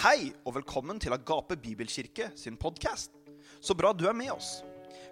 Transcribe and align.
Hei 0.00 0.30
og 0.48 0.54
velkommen 0.56 0.96
til 0.96 1.12
Agape 1.12 1.60
Bibelkirke 1.60 2.30
sin 2.32 2.56
podkast. 2.56 3.12
Så 3.60 3.76
bra 3.76 3.92
du 3.92 4.08
er 4.08 4.16
med 4.16 4.32
oss. 4.32 4.64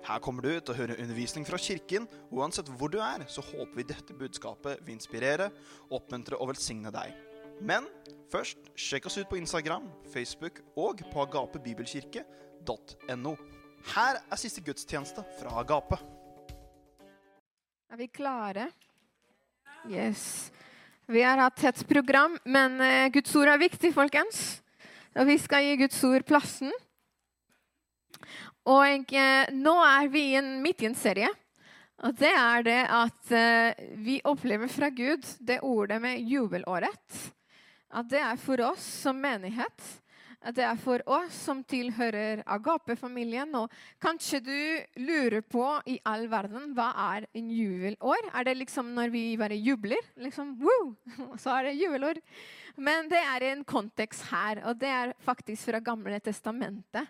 Her 0.06 0.16
kommer 0.24 0.40
du 0.40 0.48
til 0.48 0.72
å 0.72 0.76
høre 0.78 0.96
undervisning 0.96 1.44
fra 1.44 1.60
kirken. 1.60 2.08
og 2.30 2.38
Uansett 2.40 2.72
hvor 2.72 2.88
du 2.88 2.96
er, 2.96 3.20
så 3.28 3.44
håper 3.44 3.76
vi 3.76 3.84
dette 3.84 4.16
budskapet 4.16 4.80
vil 4.86 4.96
inspirere, 4.96 5.52
oppmuntre 5.92 6.40
og 6.40 6.48
velsigne 6.54 6.88
deg. 6.94 7.12
Men 7.60 7.84
først, 8.32 8.56
sjekk 8.80 9.04
oss 9.10 9.18
ut 9.20 9.28
på 9.28 9.36
Instagram, 9.36 9.84
Facebook 10.08 10.64
og 10.72 11.04
på 11.12 11.20
agapebibelkirke.no. 11.26 13.32
Her 13.92 14.24
er 14.24 14.36
siste 14.40 14.64
gudstjeneste 14.64 15.20
fra 15.42 15.52
Agape. 15.60 16.00
Er 17.92 18.00
vi 18.00 18.08
klare? 18.08 18.72
Yes. 19.84 20.48
Vi 21.04 21.20
har 21.28 21.36
hatt 21.44 21.60
tett 21.60 21.84
program, 21.92 22.40
men 22.48 22.80
eh, 22.80 23.12
Guds 23.12 23.36
ord 23.36 23.52
er 23.52 23.60
viktig, 23.60 23.92
folkens. 23.92 24.64
Og 25.16 25.28
vi 25.28 25.38
skal 25.40 25.64
gi 25.64 25.76
Guds 25.80 25.98
ord 26.08 26.26
plassen. 26.28 26.72
Og 28.68 29.14
eh, 29.16 29.52
nå 29.56 29.74
er 29.86 30.10
vi 30.12 30.24
midt 30.60 30.84
i 30.84 30.90
en 30.90 30.98
serie. 30.98 31.30
Og 32.04 32.14
det 32.18 32.30
er 32.30 32.66
det 32.66 32.80
at 32.94 33.32
eh, 33.34 33.86
vi 34.04 34.18
opplever 34.28 34.70
fra 34.70 34.90
Gud 34.94 35.24
det 35.40 35.62
ordet 35.66 36.00
med 36.02 36.20
jubelåret. 36.28 37.22
At 37.88 38.10
det 38.10 38.20
er 38.20 38.36
for 38.42 38.60
oss 38.68 38.84
som 39.06 39.18
menighet 39.22 39.88
at 40.38 40.54
det 40.54 40.62
er 40.62 40.78
for 40.78 41.02
oss 41.10 41.34
som 41.48 41.64
tilhører 41.66 42.44
Agape-familien. 42.46 43.50
Og 43.58 43.72
kanskje 44.02 44.40
du 44.44 44.60
lurer 45.02 45.42
på 45.42 45.64
i 45.90 45.98
all 46.06 46.28
verden 46.30 46.72
hva 46.76 46.92
er 47.08 47.26
en 47.36 47.50
jubelår? 47.50 48.30
Er 48.32 48.46
det 48.46 48.58
liksom 48.60 48.92
når 48.96 49.12
vi 49.14 49.24
bare 49.40 49.58
jubler? 49.58 50.04
Liksom, 50.22 50.54
woo! 50.62 50.94
Så 51.42 51.52
er 51.56 51.68
det 51.68 51.78
jubelår. 51.80 52.22
Men 52.76 53.08
det 53.10 53.20
er 53.20 53.48
en 53.52 53.64
kontekst 53.68 54.28
her, 54.32 54.62
og 54.68 54.78
det 54.80 54.92
er 54.92 55.16
faktisk 55.24 55.70
fra 55.70 55.80
Gamle 55.84 56.20
testamentet. 56.20 57.08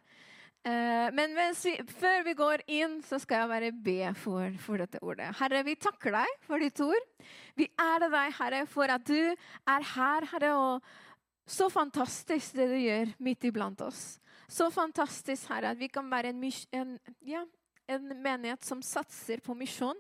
Eh, 0.67 1.09
men 1.15 1.35
vi, 1.39 1.75
før 2.01 2.25
vi 2.27 2.35
går 2.37 2.65
inn, 2.67 2.99
så 3.07 3.21
skal 3.23 3.45
jeg 3.45 3.51
bare 3.53 3.73
be 3.73 3.99
for, 4.19 4.57
for, 4.63 4.83
dette 4.83 5.01
ordet. 5.05 5.31
Herre, 5.39 5.63
vi 5.67 5.77
takker 5.81 6.17
deg 6.19 6.33
for 6.47 6.63
ditt 6.63 6.81
ord. 6.83 7.05
Vi 7.59 7.69
ærer 7.79 8.11
deg, 8.13 8.33
Herre, 8.41 8.65
for 8.71 8.91
at 8.93 9.07
du 9.07 9.21
er 9.29 9.87
her, 9.95 10.27
Herre. 10.33 10.55
og 10.57 11.07
så 11.49 11.71
fantastisk 11.73 12.59
det 12.59 12.67
du 12.69 12.77
gjør 12.77 13.15
midt 13.25 13.47
iblant 13.49 13.81
oss. 13.87 14.19
Så 14.49 14.69
fantastisk, 14.73 15.49
Herre, 15.49 15.73
at 15.73 15.81
vi 15.81 15.89
kan 15.93 16.11
være 16.11 16.35
en, 16.35 16.45
en, 16.77 16.99
ja, 17.25 17.45
en 17.89 18.13
menighet 18.21 18.67
som 18.67 18.83
satser 18.85 19.41
på 19.45 19.57
misjon. 19.57 19.97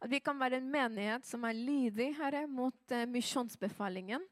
At 0.00 0.10
vi 0.12 0.20
kan 0.24 0.38
være 0.40 0.60
en 0.60 0.70
menighet 0.70 1.26
som 1.28 1.44
er 1.48 1.56
lydig 1.56 2.12
Herre, 2.18 2.46
mot 2.46 2.94
eh, 2.94 3.06
misjonsbefalingen. 3.10 4.24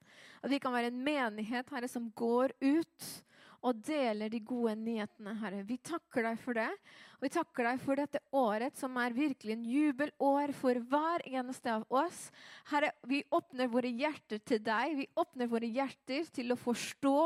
At 0.45 0.53
vi 0.53 0.61
kan 0.61 0.75
være 0.75 0.93
en 0.93 1.05
menighet 1.05 1.70
Herre, 1.73 1.89
som 1.91 2.11
går 2.17 2.53
ut 2.61 3.12
og 3.65 3.81
deler 3.81 4.29
de 4.29 4.42
gode 4.45 4.75
nyhetene, 4.77 5.33
Herre. 5.41 5.62
Vi 5.65 5.79
takker 5.81 6.27
deg 6.27 6.41
for 6.42 6.59
det. 6.59 6.69
Og 7.17 7.25
vi 7.25 7.31
takker 7.33 7.65
deg 7.65 7.81
for 7.81 7.97
dette 7.97 8.20
året, 8.37 8.77
som 8.77 8.98
er 9.01 9.17
virkelig 9.17 9.55
en 9.55 9.65
jubelår 9.65 10.53
for 10.59 10.81
hver 10.91 11.25
eneste 11.31 11.73
av 11.73 11.87
oss. 11.89 12.27
Herre, 12.69 12.92
vi 13.09 13.23
åpner 13.33 13.70
våre 13.73 13.89
hjerter 13.89 14.42
til 14.45 14.61
deg. 14.65 14.98
Vi 15.01 15.09
åpner 15.17 15.48
våre 15.48 15.70
hjerter 15.73 16.29
til 16.37 16.53
å 16.53 16.61
forstå 16.61 17.17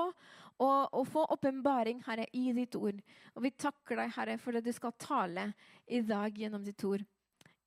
og, 0.59 0.95
og 0.95 1.05
få 1.11 1.27
åpenbaring, 1.35 2.05
Herre, 2.07 2.29
i 2.31 2.53
ditt 2.55 2.79
ord. 2.79 3.03
Og 3.35 3.43
vi 3.43 3.55
takker 3.59 3.99
deg, 3.99 4.15
Herre, 4.15 4.39
for 4.43 4.59
at 4.59 4.67
du 4.67 4.75
skal 4.75 4.95
tale 4.99 5.51
i 5.87 6.05
dag 6.07 6.39
gjennom 6.39 6.63
ditt 6.67 6.87
ord. 6.87 7.03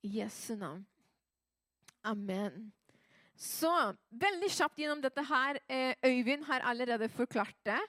Jesu 0.02 0.56
navn. 0.58 0.84
Amen. 2.02 2.72
Så 3.38 3.70
veldig 4.10 4.50
kjapt 4.50 4.78
gjennom 4.82 5.00
dette 5.02 5.22
her. 5.26 5.58
Eh, 5.70 5.94
Øyvind 6.04 6.44
har 6.46 6.66
allerede 6.66 7.08
forklart 7.10 7.56
det. 7.66 7.80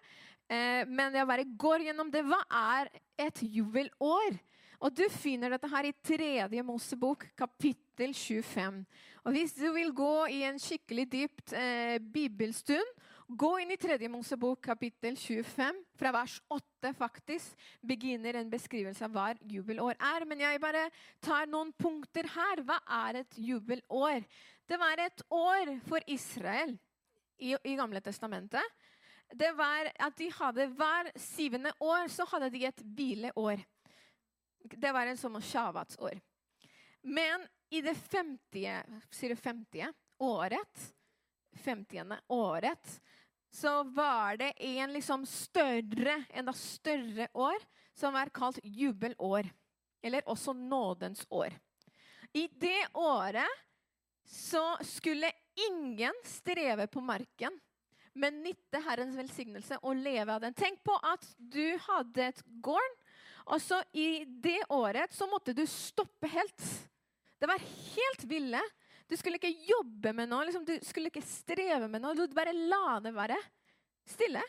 Eh, 0.50 0.83
men 0.88 1.14
jeg 1.14 1.28
bare 1.28 1.45
går 1.58 1.88
gjennom 1.88 2.11
det. 2.14 2.23
Hva 2.25 2.42
er 2.50 2.92
et 3.17 3.44
jubelår? 3.44 4.38
Og 4.83 4.92
Du 4.92 5.05
finner 5.09 5.53
dette 5.53 5.70
her 5.72 5.88
i 5.88 5.95
tredje 6.03 6.64
Mosebok, 6.64 7.30
kapittel 7.38 8.14
25. 8.14 8.86
Og 9.23 9.32
Hvis 9.32 9.54
du 9.55 9.71
vil 9.71 9.93
gå 9.95 10.26
i 10.26 10.43
en 10.43 10.59
skikkelig 10.59 11.05
dypt 11.11 11.54
eh, 11.54 11.99
bibelstund, 11.99 13.02
gå 13.28 13.52
inn 13.60 13.72
i 13.72 13.80
tredje 13.80 14.10
Mosebok, 14.11 14.61
kapittel 14.66 15.17
25. 15.17 15.82
Fra 16.00 16.11
vers 16.16 16.38
8 16.52 16.94
faktisk 16.98 17.67
begynner 17.82 18.39
en 18.39 18.52
beskrivelse 18.52 19.06
av 19.08 19.14
hva 19.16 19.28
jubelår 19.42 19.98
er. 19.98 20.26
Men 20.30 20.44
jeg 20.45 20.61
bare 20.64 20.88
tar 21.23 21.50
noen 21.52 21.73
punkter 21.78 22.28
her. 22.36 22.64
Hva 22.67 22.80
er 23.08 23.22
et 23.23 23.38
jubelår? 23.38 24.26
Det 24.67 24.80
var 24.80 25.04
et 25.04 25.26
år 25.33 25.76
for 25.88 26.04
Israel 26.08 26.76
i, 27.38 27.56
i 27.56 27.78
Gamle 27.80 28.02
testamentet 28.04 28.83
det 29.33 29.50
var 29.58 29.89
at 30.00 30.17
de 30.17 30.30
hadde 30.33 30.67
hver 30.78 31.10
syvende 31.17 31.72
år 31.82 32.10
så 32.12 32.26
hadde 32.30 32.52
de 32.54 32.66
et 32.67 32.83
hvileår. 32.95 33.64
Det 34.64 34.92
var 34.94 35.10
en 35.10 35.20
sånn 35.20 35.39
shabbatsår. 35.42 36.20
Men 37.04 37.44
i 37.73 37.82
det 37.83 37.95
femtige, 37.98 38.78
sier 39.12 39.36
50. 39.36 39.89
året 40.23 40.83
50. 41.55 42.17
året 42.27 43.02
så 43.53 43.83
var 43.83 44.37
det 44.37 44.53
en 44.58 44.93
liksom 44.93 45.25
større, 45.25 46.23
enda 46.30 46.53
større 46.53 47.27
år 47.33 47.59
som 47.93 48.14
var 48.14 48.31
kalt 48.33 48.59
jubelår. 48.64 49.49
Eller 50.02 50.25
også 50.25 50.53
nådens 50.53 51.25
år. 51.30 51.53
I 52.33 52.47
det 52.47 52.87
året 52.93 53.61
så 54.25 54.77
skulle 54.81 55.31
ingen 55.69 56.14
streve 56.25 56.87
på 56.87 57.02
marken 57.02 57.59
men 58.14 58.43
nytte 58.45 58.81
Herrens 58.85 59.17
velsignelse 59.17 59.80
og 59.81 59.97
leve 59.97 60.35
av 60.35 60.43
den. 60.43 60.55
Tenk 60.58 60.81
på 60.85 60.95
at 61.02 61.25
du 61.37 61.75
hadde 61.87 62.30
et 62.30 62.41
gård, 62.64 62.97
og 63.49 63.59
så 63.61 63.81
i 63.91 64.23
det 64.25 64.61
året 64.71 65.14
så 65.14 65.27
måtte 65.30 65.55
du 65.58 65.65
stoppe 65.67 66.30
helt. 66.31 66.67
Det 67.41 67.49
var 67.49 67.59
helt 67.59 68.25
ville. 68.30 68.61
Du 69.09 69.15
skulle 69.19 69.39
ikke 69.39 69.52
jobbe 69.67 70.14
med 70.15 70.31
noe, 70.31 70.45
liksom, 70.47 70.65
du 70.65 70.77
skulle 70.86 71.11
ikke 71.11 71.25
streve 71.25 71.89
med 71.91 72.03
noe. 72.03 72.15
Du 72.15 72.23
bare 72.36 72.55
la 72.55 72.99
det 73.03 73.14
være 73.15 73.37
stille. 74.09 74.43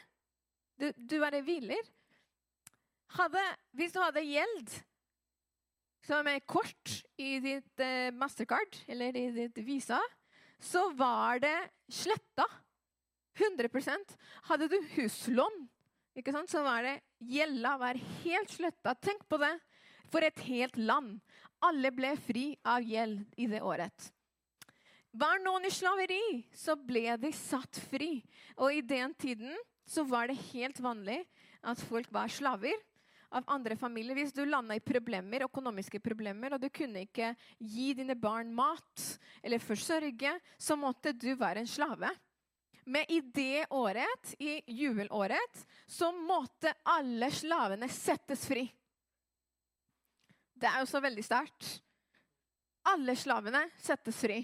Du, 0.78 0.88
du 0.96 1.18
bare 1.22 1.42
hviler. 1.44 1.92
Hadde, 3.14 3.42
hvis 3.78 3.94
du 3.94 4.00
hadde 4.02 4.24
gjeld 4.26 4.72
som 6.04 6.26
er 6.28 6.42
kort 6.44 6.98
i 7.20 7.38
ditt 7.40 7.80
eh, 7.80 8.10
mastercard 8.12 8.76
eller 8.90 9.16
i 9.16 9.28
ditt 9.32 9.60
visa, 9.64 10.00
så 10.60 10.88
var 10.96 11.40
det 11.44 11.56
sletta. 11.92 12.46
100% 13.34 14.12
Hadde 14.46 14.68
du 14.70 14.76
huslån, 14.94 15.64
så 16.46 16.60
var 16.62 16.84
det 16.86 17.00
gjelda 17.18 17.72
var 17.80 17.98
helt 18.22 18.52
sletta. 18.52 18.94
Tenk 18.94 19.24
på 19.28 19.40
det! 19.42 19.56
For 20.12 20.22
et 20.22 20.38
helt 20.46 20.76
land. 20.78 21.16
Alle 21.64 21.90
ble 21.90 22.12
fri 22.22 22.52
av 22.62 22.84
gjeld 22.86 23.24
i 23.40 23.48
det 23.50 23.62
året. 23.64 24.13
Var 25.14 25.38
noen 25.44 25.68
i 25.68 25.70
slaveri, 25.70 26.22
så 26.50 26.74
ble 26.74 27.12
de 27.22 27.30
satt 27.36 27.78
fri. 27.92 28.18
Og 28.58 28.74
i 28.74 28.82
den 28.82 29.14
tiden 29.14 29.54
så 29.86 30.02
var 30.08 30.26
det 30.26 30.40
helt 30.50 30.80
vanlig 30.82 31.20
at 31.62 31.80
folk 31.86 32.10
var 32.12 32.32
slaver 32.32 32.74
av 33.34 33.46
andre 33.50 33.76
familier. 33.78 34.16
Hvis 34.18 34.34
du 34.34 34.42
landa 34.46 34.74
i 34.74 34.82
problemer, 34.82 35.46
økonomiske 35.46 36.00
problemer, 36.02 36.54
og 36.54 36.62
du 36.62 36.66
kunne 36.74 37.04
ikke 37.06 37.32
gi 37.58 37.92
dine 37.94 38.16
barn 38.18 38.50
mat 38.54 39.04
eller 39.42 39.62
forsørge, 39.62 40.34
så 40.58 40.76
måtte 40.78 41.14
du 41.14 41.32
være 41.38 41.62
en 41.62 41.70
slave. 41.70 42.10
Men 42.84 43.06
i 43.08 43.20
det 43.22 43.64
året, 43.72 44.34
i 44.38 44.58
jubelåret, 44.66 45.62
så 45.86 46.10
måtte 46.12 46.74
alle 46.90 47.30
slavene 47.32 47.88
settes 47.88 48.44
fri. 48.50 48.66
Det 50.54 50.68
er 50.68 50.82
jo 50.82 50.90
så 50.90 51.00
veldig 51.04 51.24
sterkt. 51.24 51.70
Alle 52.92 53.16
slavene 53.16 53.64
settes 53.80 54.20
fri. 54.20 54.42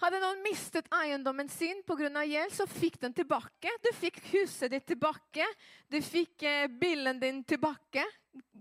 Hadde 0.00 0.16
noen 0.22 0.38
mistet 0.40 0.86
eiendommen 0.96 1.48
sin 1.52 1.82
pga. 1.84 2.22
gjeld, 2.24 2.54
så 2.56 2.64
fikk 2.66 2.96
den 3.02 3.12
tilbake. 3.12 3.72
Du 3.84 3.90
fikk 3.92 4.22
huset 4.32 4.72
ditt 4.72 4.86
tilbake. 4.88 5.44
Du 5.92 6.00
fikk 6.00 6.42
eh, 6.42 6.68
bilen 6.68 7.20
din 7.20 7.42
tilbake. 7.44 8.06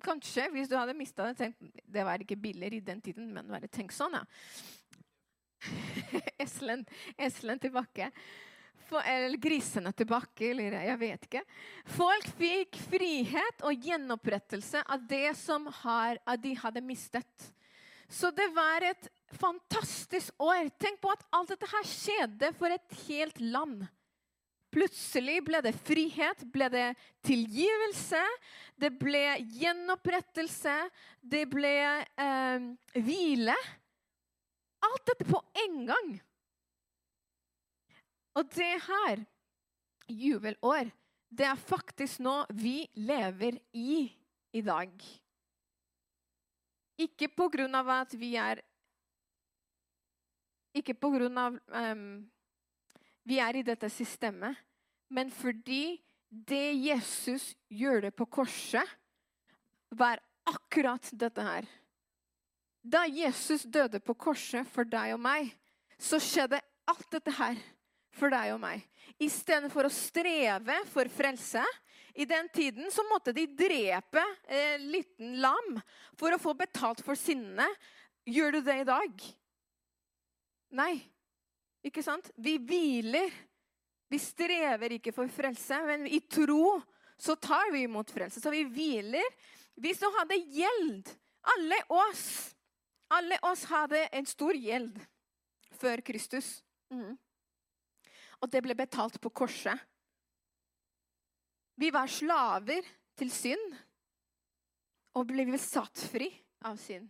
Kanskje, 0.03 0.50
hvis 0.51 0.68
du 0.68 0.75
hadde 0.75 0.97
mista 0.97 1.30
det. 1.30 1.38
Tenk, 1.39 1.56
det 1.86 2.03
var 2.03 2.19
ikke 2.19 2.36
biler 2.36 2.75
i 2.75 2.81
den 2.83 3.00
tiden, 3.01 3.31
men 3.31 3.47
bare 3.47 3.71
tenk 3.71 3.95
sånn, 3.95 4.19
ja. 4.19 4.25
eslen, 6.44 6.83
eslen 7.15 7.59
tilbake. 7.63 8.12
For, 8.89 9.06
eller 9.06 9.39
grisene 9.39 9.94
tilbake, 9.95 10.50
eller 10.51 10.75
jeg 10.89 11.00
vet 11.00 11.30
ikke. 11.30 11.45
Folk 11.94 12.27
fikk 12.39 12.81
frihet 12.89 13.63
og 13.63 13.88
gjenopprettelse 13.88 14.83
av 14.83 15.07
det 15.07 15.38
som 15.39 15.71
har, 15.83 16.19
de 16.41 16.56
hadde 16.65 16.83
mistet. 16.83 17.51
Så 18.09 18.31
det 18.33 18.47
var 18.56 18.83
et 18.83 19.07
fantastisk 19.38 20.33
år. 20.41 20.71
Tenk 20.81 20.97
på 21.01 21.11
at 21.13 21.23
alt 21.35 21.51
dette 21.53 21.69
her 21.69 21.85
skjedde 21.88 22.51
for 22.57 22.73
et 22.73 22.95
helt 23.06 23.41
land. 23.41 23.83
Plutselig 24.73 25.39
ble 25.45 25.61
det 25.65 25.73
frihet, 25.81 26.41
ble 26.53 26.67
det 26.73 26.88
tilgivelse, 27.25 28.21
det 28.77 28.91
ble 29.01 29.23
gjenopprettelse, 29.57 30.75
det 31.21 31.45
ble 31.50 31.73
eh, 32.06 32.67
hvile. 32.97 33.56
Alt 34.85 35.05
dette 35.09 35.25
på 35.29 35.41
en 35.65 35.79
gang. 35.89 36.12
Og 38.38 38.51
det 38.53 38.75
her 38.85 39.25
jubelår, 40.09 40.94
det 41.29 41.50
er 41.50 41.65
faktisk 41.69 42.21
nå 42.25 42.41
vi 42.57 42.83
lever 42.97 43.57
i 43.73 44.05
i 44.53 44.62
dag. 44.65 44.94
Ikke 47.00 47.30
på 47.31 47.48
grunn 47.54 47.75
av 47.80 47.90
at 48.01 48.13
vi 48.19 48.34
er 48.40 48.62
Ikke 50.75 50.94
på 50.94 51.10
grunn 51.16 51.38
av 51.40 51.56
um, 51.74 52.04
vi 53.25 53.40
er 53.42 53.57
i 53.57 53.66
dette 53.66 53.90
systemet, 53.94 54.57
men 55.10 55.30
fordi 55.34 56.00
det 56.30 56.78
Jesus 56.78 57.51
gjør 57.69 58.07
det 58.07 58.12
på 58.18 58.25
korset, 58.30 58.86
var 59.90 60.22
akkurat 60.50 61.10
dette 61.13 61.44
her. 61.46 61.68
Da 62.81 63.04
Jesus 63.10 63.66
døde 63.66 64.00
på 64.01 64.16
korset 64.18 64.68
for 64.69 64.88
deg 64.88 65.16
og 65.16 65.22
meg, 65.22 65.50
så 65.98 66.22
skjedde 66.22 66.62
alt 66.90 67.10
dette 67.12 67.34
her 67.38 67.57
for 68.16 68.34
deg 68.34 68.54
og 68.54 68.62
meg. 68.63 68.86
Istedenfor 69.22 69.90
å 69.90 69.94
streve 69.94 70.78
for 70.90 71.10
frelse. 71.12 71.63
I 72.19 72.25
den 72.27 72.50
tiden 72.51 72.89
så 72.92 73.06
måtte 73.07 73.31
de 73.36 73.45
drepe 73.48 74.24
eh, 74.48 74.75
liten 74.81 75.38
lam 75.39 75.77
for 76.19 76.36
å 76.36 76.42
få 76.42 76.54
betalt 76.60 77.00
for 77.06 77.16
sinnene. 77.16 77.68
Gjør 78.27 78.57
du 78.57 78.62
det 78.66 78.75
i 78.81 78.89
dag? 78.89 79.24
Nei. 80.75 80.94
Ikke 81.88 82.04
sant? 82.04 82.27
Vi 82.36 82.57
hviler. 82.60 83.31
Vi 84.12 84.19
strever 84.19 84.98
ikke 84.98 85.13
for 85.16 85.31
frelse, 85.31 85.80
men 85.88 86.04
i 86.10 86.19
tro 86.27 86.75
så 87.19 87.38
tar 87.39 87.71
vi 87.71 87.86
imot 87.88 88.12
frelse. 88.12 88.44
Så 88.44 88.51
vi 88.51 88.65
hviler. 88.68 89.39
Vi 89.80 89.95
som 89.95 90.12
hadde 90.19 90.36
gjeld, 90.51 91.07
alle 91.56 91.80
oss 91.88 92.50
alle 93.10 93.39
oss 93.42 93.63
hadde 93.69 94.04
en 94.13 94.25
stor 94.30 94.54
gjeld 94.54 94.98
før 95.81 96.01
Kristus. 96.06 96.60
Mm. 96.94 97.18
Og 98.39 98.51
det 98.54 98.62
ble 98.63 98.75
betalt 98.77 99.18
på 99.22 99.31
korset. 99.33 99.81
Vi 101.79 101.91
var 101.95 102.11
slaver 102.11 102.87
til 103.19 103.31
synd 103.31 103.77
og 105.15 105.29
ble 105.29 105.57
satt 105.61 106.01
fri 106.11 106.27
av 106.67 106.75
synd. 106.79 107.07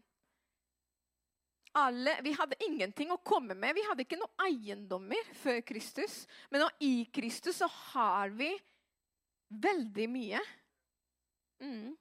Alle, 1.77 2.15
vi 2.25 2.33
hadde 2.33 2.57
ingenting 2.65 3.11
å 3.13 3.21
komme 3.25 3.55
med. 3.57 3.75
Vi 3.77 3.85
hadde 3.85 4.03
ikke 4.05 4.17
noen 4.19 4.45
eiendommer 4.47 5.33
før 5.37 5.61
Kristus. 5.65 6.23
Men 6.49 6.65
i 6.81 7.05
Kristus 7.13 7.61
så 7.61 7.69
har 7.69 8.33
vi 8.33 8.49
veldig 9.49 10.07
mye. 10.09 10.41
Mm. 11.61 11.93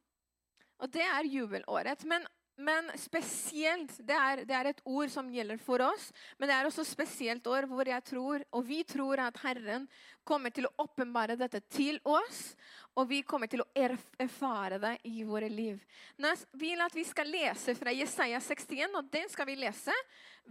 Og 0.79 0.93
det 0.95 1.05
er 1.05 1.29
jubelåret. 1.29 2.05
Men 2.09 2.25
men 2.59 2.89
spesielt 2.99 3.93
det 4.03 4.15
er, 4.19 4.41
det 4.43 4.55
er, 4.55 4.69
et 4.73 4.81
ord 4.83 5.11
som 5.13 5.29
gjelder 5.31 5.61
for 5.63 5.83
oss, 5.87 6.09
men 6.39 6.51
det 6.51 6.57
er 6.57 6.67
også 6.67 6.83
spesielt 6.87 7.47
år 7.47 7.69
hvor 7.71 7.87
jeg 7.87 8.03
tror, 8.09 8.43
og 8.51 8.65
vi 8.67 8.81
tror 8.83 9.23
at 9.23 9.39
Herren 9.45 9.85
kommer 10.27 10.51
til 10.51 10.67
å 10.67 10.73
åpenbare 10.83 11.37
dette 11.39 11.61
til 11.71 12.01
oss, 12.03 12.57
og 12.99 13.07
vi 13.13 13.21
kommer 13.23 13.47
til 13.51 13.63
å 13.63 13.69
erfare 13.79 14.81
det 14.83 14.97
i 15.07 15.23
våre 15.27 15.47
liv. 15.53 15.79
Nå 16.19 16.33
vil 16.59 16.83
at 16.83 16.97
vi 16.99 17.05
skal 17.07 17.31
lese 17.31 17.77
fra 17.79 17.95
Jesaja 17.95 18.41
61, 18.43 18.99
og 18.99 19.13
den 19.15 19.31
skal 19.31 19.47
vi 19.47 19.55
lese 19.61 19.95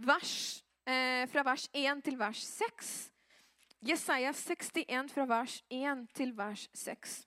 vers, 0.08 0.32
eh, 0.88 1.28
fra 1.28 1.44
vers 1.44 1.68
1 1.76 2.00
til 2.08 2.16
vers 2.16 2.40
6. 2.54 2.94
Jesaja 3.84 4.32
61 4.32 5.12
fra 5.12 5.28
vers 5.28 5.60
1 5.68 6.08
til 6.16 6.32
vers 6.40 6.64
6. 6.72 7.20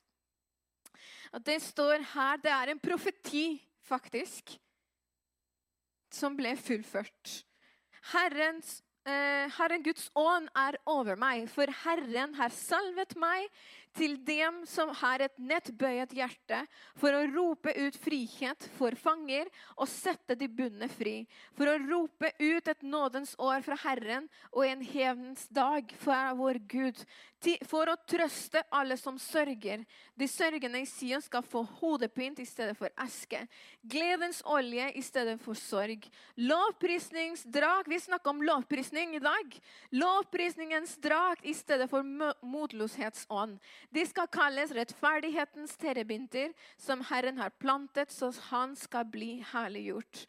Og 1.38 1.46
det 1.46 1.62
står 1.64 2.02
her 2.16 2.42
Det 2.42 2.52
er 2.52 2.74
en 2.74 2.82
profeti, 2.82 3.62
faktisk 3.86 4.58
som 6.16 6.38
ble 6.38 6.56
fullført. 6.60 7.42
Herrens, 8.12 8.82
eh, 9.06 9.50
Herren 9.58 9.84
Guds 9.86 10.10
ånd 10.18 10.50
er 10.58 10.78
over 10.86 11.16
meg, 11.16 11.50
for 11.50 11.70
Herren 11.84 12.36
har 12.40 12.50
salvet 12.56 13.16
meg 13.16 13.48
til 13.98 14.16
dem 14.26 14.62
som 14.70 14.92
har 15.02 15.24
et 15.24 15.36
nettbøyet 15.40 16.14
hjerte, 16.16 16.62
for 17.00 17.16
å 17.16 17.26
rope 17.32 17.74
ut 17.76 17.98
frihet 18.00 18.68
for 18.78 18.96
fanger 19.00 19.50
og 19.76 19.90
sette 19.92 20.38
de 20.40 20.48
bundne 20.48 20.88
fri, 20.92 21.26
for 21.58 21.70
å 21.72 21.80
rope 21.82 22.32
ut 22.40 22.72
et 22.72 22.86
nådens 22.86 23.36
år 23.42 23.66
fra 23.66 23.78
Herren 23.84 24.30
og 24.52 24.64
en 24.68 24.86
hevnens 24.86 25.48
dag 25.52 25.92
fra 26.02 26.32
vår 26.38 26.62
Gud, 26.72 27.04
for 27.66 27.90
å 27.90 27.98
trøste 28.06 28.62
alle 28.70 28.96
som 29.02 29.18
sørger. 29.20 29.82
De 30.14 30.28
sørgende 30.30 30.84
i 30.84 30.86
Sion 30.90 31.24
skal 31.24 31.44
få 31.46 31.64
hodepynt 31.80 32.40
i 32.40 32.46
stedet 32.46 32.76
for 32.78 32.94
eske, 33.02 33.44
gledens 33.82 34.44
olje 34.46 34.92
i 34.98 35.02
stedet 35.06 35.40
for 35.42 35.58
sorg. 35.58 36.06
Lovprisningsdrag 36.38 37.90
Vi 37.92 38.00
snakker 38.00 38.30
om 38.30 38.44
lovprisning 38.46 39.16
i 39.18 39.24
dag. 39.24 39.58
Lovprisningens 39.92 40.96
drag 41.02 41.42
i 41.44 41.54
stedet 41.58 41.90
for 41.90 42.06
motløshetsånd. 42.46 43.58
De 43.90 44.06
skal 44.06 44.30
kalles 44.32 44.72
rettferdighetens 44.76 45.76
terebinter, 45.82 46.54
som 46.78 47.02
Herren 47.10 47.38
har 47.42 47.50
plantet, 47.50 48.12
så 48.12 48.32
han 48.52 48.76
skal 48.76 49.06
bli 49.10 49.40
herliggjort. 49.54 50.26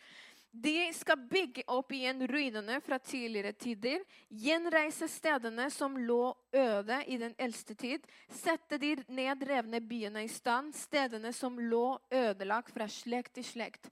De 0.52 0.92
skal 0.92 1.16
bygge 1.16 1.62
opp 1.72 1.94
igjen 1.96 2.26
ruinene 2.28 2.76
fra 2.84 2.98
tidligere 3.00 3.54
tider, 3.56 4.02
gjenreise 4.28 5.08
stedene 5.08 5.70
som 5.72 5.96
lå 5.96 6.34
øde 6.52 6.98
i 7.08 7.16
den 7.16 7.32
eldste 7.40 7.72
tid, 7.74 8.04
sette 8.28 8.76
de 8.76 8.98
nedrevne 9.08 9.80
byene 9.80 10.26
i 10.26 10.28
stand, 10.28 10.74
stedene 10.76 11.32
som 11.32 11.56
lå 11.56 11.96
ødelagt 12.12 12.74
fra 12.76 12.88
slekt 12.88 13.38
til 13.38 13.48
slekt. 13.48 13.88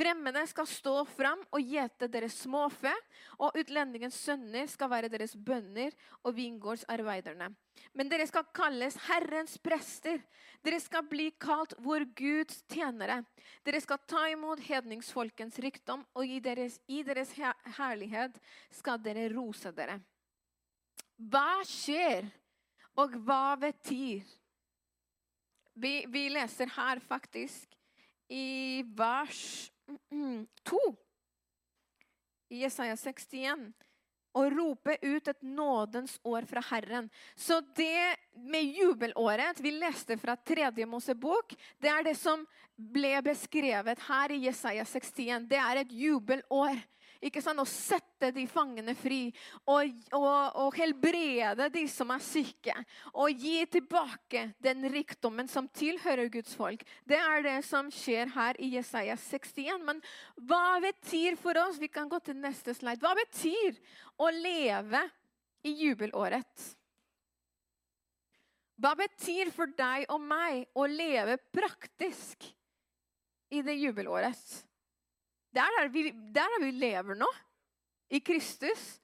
Fremmede 0.00 0.46
skal 0.48 0.64
stå 0.64 0.94
fram 1.04 1.42
og 1.52 1.60
gjete 1.60 2.06
deres 2.08 2.38
småfe, 2.40 2.92
og 3.36 3.56
utlendingens 3.60 4.16
sønner 4.16 4.68
skal 4.70 4.88
være 4.88 5.10
deres 5.12 5.34
bønder 5.36 5.92
og 6.24 6.32
vingårdsarbeiderne. 6.38 7.50
Men 7.92 8.08
dere 8.08 8.24
skal 8.28 8.46
kalles 8.56 8.96
Herrens 9.04 9.58
prester. 9.60 10.22
Dere 10.64 10.78
skal 10.80 11.04
bli 11.08 11.26
kalt 11.40 11.74
vår 11.84 12.06
Guds 12.16 12.62
tjenere. 12.72 13.18
Dere 13.66 13.80
skal 13.84 14.00
ta 14.08 14.22
imot 14.32 14.62
hedningsfolkens 14.64 15.58
rikdom, 15.60 16.06
og 16.16 16.24
i 16.24 16.38
deres, 16.40 16.78
i 16.88 17.02
deres 17.04 17.34
herlighet 17.76 18.38
skal 18.72 19.02
dere 19.04 19.26
rose 19.34 19.72
dere. 19.76 19.98
Hva 21.20 21.60
skjer, 21.68 22.30
og 22.96 23.18
hva 23.26 23.52
betyr? 23.60 24.24
Vi, 25.76 25.92
vi 26.08 26.24
leser 26.32 26.72
her 26.72 27.04
faktisk 27.04 27.76
i 28.32 28.80
vers 28.96 29.68
2 30.10 30.80
i 32.50 32.62
Jesaja 32.64 32.96
61 32.96 33.70
og 34.38 34.52
rope 34.54 34.94
ut 35.02 35.28
et 35.28 35.42
nådens 35.42 36.18
år 36.22 36.46
fra 36.46 36.62
Herren. 36.70 37.08
Så 37.34 37.60
det 37.76 38.16
med 38.34 38.76
jubelåret 38.78 39.58
vi 39.62 39.72
leste 39.74 40.16
fra 40.20 40.36
tredje 40.36 40.86
Mosebok, 40.86 41.54
det 41.82 41.90
er 41.90 42.06
det 42.06 42.16
som 42.18 42.44
ble 42.76 43.16
beskrevet 43.26 44.06
her 44.06 44.34
i 44.34 44.44
Jesaja 44.46 44.86
61. 44.86 45.48
Det 45.50 45.58
er 45.58 45.82
et 45.82 45.92
jubelår 45.92 46.78
ikke 47.20 47.42
sant? 47.44 47.60
Å 47.60 47.68
sette 47.68 48.30
de 48.32 48.46
fangene 48.48 48.94
fri. 48.96 49.28
Og, 49.68 49.92
og, 50.16 50.56
og, 50.64 50.70
helbrede 50.78 51.68
de 51.74 51.84
som 51.92 52.10
er 52.14 52.24
syke. 52.24 52.74
Og 53.12 53.36
gi 53.36 53.60
tilbake 53.70 54.46
den 54.62 54.88
rikdommen 54.92 55.50
som 55.50 55.68
tilhører 55.68 56.32
Guds 56.32 56.56
folk. 56.56 56.84
Det 57.04 57.20
er 57.20 57.44
det 57.44 57.58
som 57.68 57.90
skjer 57.92 58.32
her 58.34 58.60
i 58.60 58.72
Jesaja 58.76 59.18
61. 59.20 59.84
Men 59.84 60.02
hva 60.48 60.80
betyr 60.84 61.36
for 61.40 61.56
oss 61.60 61.78
Vi 61.80 61.88
kan 61.92 62.08
gå 62.08 62.18
til 62.24 62.38
neste 62.40 62.74
slide. 62.76 63.00
Hva 63.04 63.14
betyr 63.18 63.76
å 64.20 64.30
leve 64.34 65.04
i 65.66 65.76
jubelåret? 65.84 66.70
Hva 68.80 68.94
betyr 68.96 69.50
for 69.52 69.68
deg 69.76 70.08
og 70.08 70.22
meg 70.24 70.64
å 70.72 70.86
leve 70.88 71.36
praktisk 71.52 72.48
i 73.52 73.60
det 73.66 73.76
jubelåret? 73.76 74.69
Det 75.50 75.62
er 75.62 75.76
der 75.76 75.88
vi, 75.88 76.10
der 76.10 76.58
vi 76.62 76.70
lever 76.70 77.18
nå. 77.18 77.28
I 78.10 78.18
Kristus. 78.18 79.00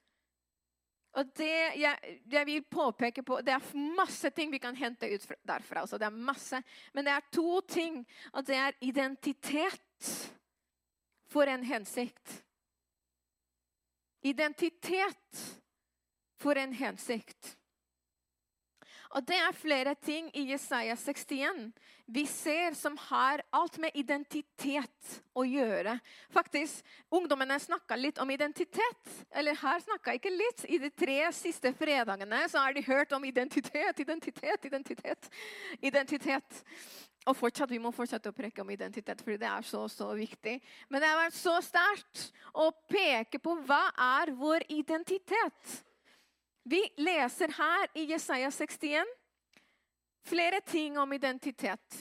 Og 1.16 1.24
det 1.38 1.52
jeg, 1.80 2.16
jeg, 2.32 2.46
vil 2.46 2.64
påpeke 2.70 3.22
på, 3.22 3.40
Det 3.40 3.52
er 3.54 3.76
masse 3.96 4.30
ting 4.30 4.50
vi 4.52 4.58
kan 4.58 4.76
hente 4.76 5.08
ut 5.14 5.28
derfra. 5.48 5.80
Altså 5.80 5.98
det 5.98 6.06
er 6.06 6.10
masse, 6.10 6.62
Men 6.92 7.04
det 7.04 7.12
er 7.12 7.28
to 7.32 7.60
ting. 7.60 8.06
Og 8.32 8.46
det 8.46 8.56
er 8.56 8.72
identitet 8.80 10.32
for 11.26 11.42
en 11.42 11.64
hensikt. 11.64 12.42
Identitet 14.22 15.62
for 16.36 16.52
en 16.52 16.72
hensikt. 16.72 17.56
Og 19.16 19.25
det 19.25 19.37
er 19.40 19.56
flere 19.56 19.94
ting 20.04 20.28
i 20.37 20.50
Jesaja 20.50 20.96
61 21.00 21.70
vi 22.06 22.23
ser 22.26 22.75
som 22.78 22.94
har 23.08 23.40
alt 23.50 23.80
med 23.82 23.96
identitet 23.99 25.14
å 25.35 25.42
gjøre. 25.42 25.96
Faktisk, 26.30 26.85
Ungdommene 27.11 27.56
snakka 27.58 27.96
litt 27.99 28.20
om 28.23 28.30
identitet. 28.30 29.11
Eller 29.35 29.58
her 29.58 29.82
snakka 29.82 30.14
ikke 30.14 30.30
litt. 30.30 30.62
I 30.70 30.78
de 30.85 30.90
tre 30.94 31.18
siste 31.35 31.73
fredagene 31.75 32.44
så 32.52 32.62
har 32.62 32.76
de 32.76 32.85
hørt 32.87 33.16
om 33.16 33.26
identitet, 33.26 34.04
identitet, 34.04 34.68
identitet. 34.70 35.30
identitet. 35.80 36.62
Og 37.26 37.35
fortsatt, 37.35 37.70
Vi 37.70 37.82
må 37.82 37.90
fortsette 37.90 38.30
å 38.30 38.37
preke 38.37 38.62
om 38.62 38.70
identitet, 38.70 39.20
for 39.20 39.35
det 39.35 39.49
er 39.50 39.66
så 39.66 39.88
så 39.90 40.14
viktig. 40.14 40.61
Men 40.88 41.02
det 41.02 41.08
har 41.08 41.25
vært 41.25 41.35
så 41.35 41.58
sterkt 41.58 42.30
å 42.54 42.70
peke 42.87 43.42
på 43.42 43.56
hva 43.66 43.90
er 43.99 44.30
vår 44.30 44.62
identitet. 44.68 45.82
Vi 46.66 46.80
leser 46.99 47.52
her 47.54 47.92
i 47.94 48.08
Jesaja 48.11 48.50
61 48.50 49.06
flere 50.26 50.61
ting 50.66 50.99
om 50.99 51.12
identitet. 51.14 52.00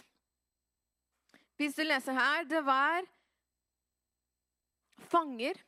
Hvis 1.55 1.77
du 1.77 1.84
leser 1.86 2.17
her, 2.17 2.48
det 2.50 2.63
var 2.65 3.05
fanger, 5.12 5.60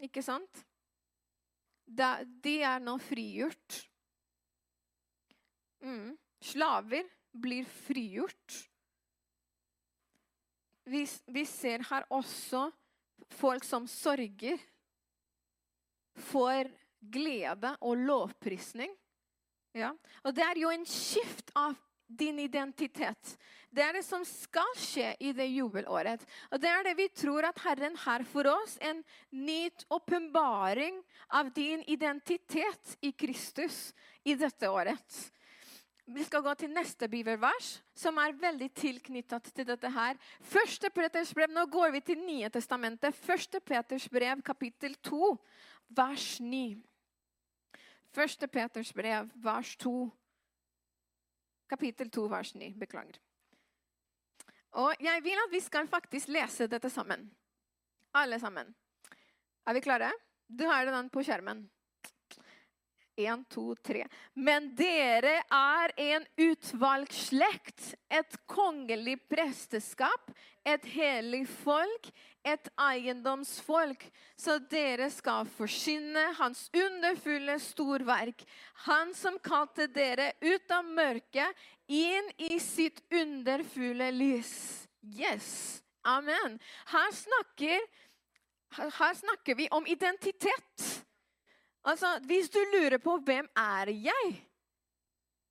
ikke 0.00 0.22
sant? 0.24 0.64
De 1.88 2.54
er 2.64 2.80
nå 2.82 2.96
frigjort. 3.04 3.82
Mm. 5.84 6.16
Slaver 6.40 7.06
blir 7.32 7.68
frigjort. 7.86 8.58
Vi, 10.88 11.04
vi, 11.28 11.44
ser 11.44 11.84
her 11.90 12.06
også 12.16 12.70
folk 13.36 13.64
som 13.64 13.86
sørger 13.86 14.56
for 16.16 16.64
glede 17.00 17.74
og 17.80 17.96
lovprisning. 17.96 18.92
Ja. 19.76 19.92
Og 20.24 20.34
det 20.34 20.44
er 20.44 20.58
jo 20.62 20.72
en 20.72 20.86
skift 20.88 21.52
av 21.56 21.76
din 22.08 22.38
identitet. 22.40 23.36
Det 23.70 23.84
er 23.84 23.98
det 23.98 24.04
som 24.06 24.24
skal 24.24 24.70
skje 24.80 25.10
i 25.20 25.34
det 25.36 25.44
jubelåret. 25.50 26.22
Og 26.48 26.60
det 26.60 26.70
er 26.72 26.86
det 26.86 26.94
vi 26.96 27.08
tror 27.12 27.44
at 27.50 27.60
Herren 27.66 27.96
har 28.06 28.24
for 28.30 28.48
oss. 28.48 28.78
En 28.80 29.02
ny 29.30 29.68
åpenbaring 29.92 31.02
av 31.28 31.52
din 31.52 31.84
identitet 31.86 32.96
i 33.04 33.12
Kristus 33.12 33.90
i 34.24 34.38
dette 34.40 34.70
året. 34.72 35.18
Vi 36.08 36.24
skal 36.24 36.40
gå 36.40 36.54
til 36.56 36.72
neste 36.72 37.04
bibelvers, 37.12 37.82
som 37.92 38.16
er 38.16 38.32
veldig 38.40 38.70
tilknyttet 38.72 39.50
til 39.52 39.66
dette. 39.68 39.90
her. 39.92 40.16
Første 40.40 40.88
Peters 40.90 41.34
brev, 41.34 41.50
Nå 41.52 41.66
går 41.66 41.90
vi 41.90 42.00
til 42.00 42.18
Nye 42.24 42.48
testamentet. 42.48 43.14
Første 43.14 43.60
Peters 43.60 44.08
brev, 44.08 44.40
kapittel 44.42 44.94
2, 44.94 45.36
vers 45.88 46.40
9. 46.40 46.82
Første 48.14 48.48
Peters 48.48 48.92
brev, 48.92 49.30
vers 49.34 49.76
2. 49.76 50.10
Kapittel 51.68 52.10
2, 52.10 52.26
vers 52.32 52.54
9. 52.54 52.72
Beklager. 52.80 53.20
Og 54.70 54.94
jeg 55.00 55.24
vil 55.24 55.40
at 55.46 55.52
vi 55.52 55.60
skal 55.60 55.88
faktisk 55.88 56.28
lese 56.28 56.68
dette 56.68 56.90
sammen. 56.90 57.30
Alle 58.14 58.40
sammen. 58.40 58.74
Er 59.66 59.76
vi 59.76 59.80
klare? 59.80 60.12
Du 60.48 60.64
har 60.66 60.84
den 60.84 61.10
på 61.10 61.22
skjermen. 61.22 61.66
Én, 63.18 63.40
to, 63.50 63.72
tre. 63.82 64.04
Men 64.38 64.68
dere 64.78 65.40
er 65.50 65.92
en 65.98 66.26
utvalgt 66.38 67.16
slekt, 67.18 67.96
et 68.06 68.36
kongelig 68.46 69.16
presteskap, 69.26 70.30
et 70.62 70.84
hellig 70.92 71.42
folk, 71.50 72.06
et 72.46 72.70
eiendomsfolk, 72.78 74.04
så 74.38 74.60
dere 74.70 75.08
skal 75.10 75.50
forsyne 75.50 76.28
Hans 76.38 76.68
underfulle 76.70 77.58
storverk. 77.62 78.44
Han 78.86 79.10
som 79.18 79.40
kalte 79.42 79.88
dere 79.90 80.30
ut 80.44 80.70
av 80.70 80.86
mørket, 80.86 81.66
inn 81.90 82.30
i 82.38 82.60
sitt 82.62 83.02
underfulle 83.10 84.12
lys. 84.14 84.54
Yes. 85.02 85.82
Amen. 86.06 86.60
Her 86.94 87.10
snakker, 87.12 87.82
her 88.78 89.14
snakker 89.18 89.58
vi 89.58 89.66
om 89.74 89.90
identitet. 89.90 91.07
Altså, 91.84 92.18
Hvis 92.26 92.50
du 92.50 92.58
lurer 92.74 92.98
på 92.98 93.16
hvem 93.24 93.48
er 93.56 93.90
jeg 93.90 94.44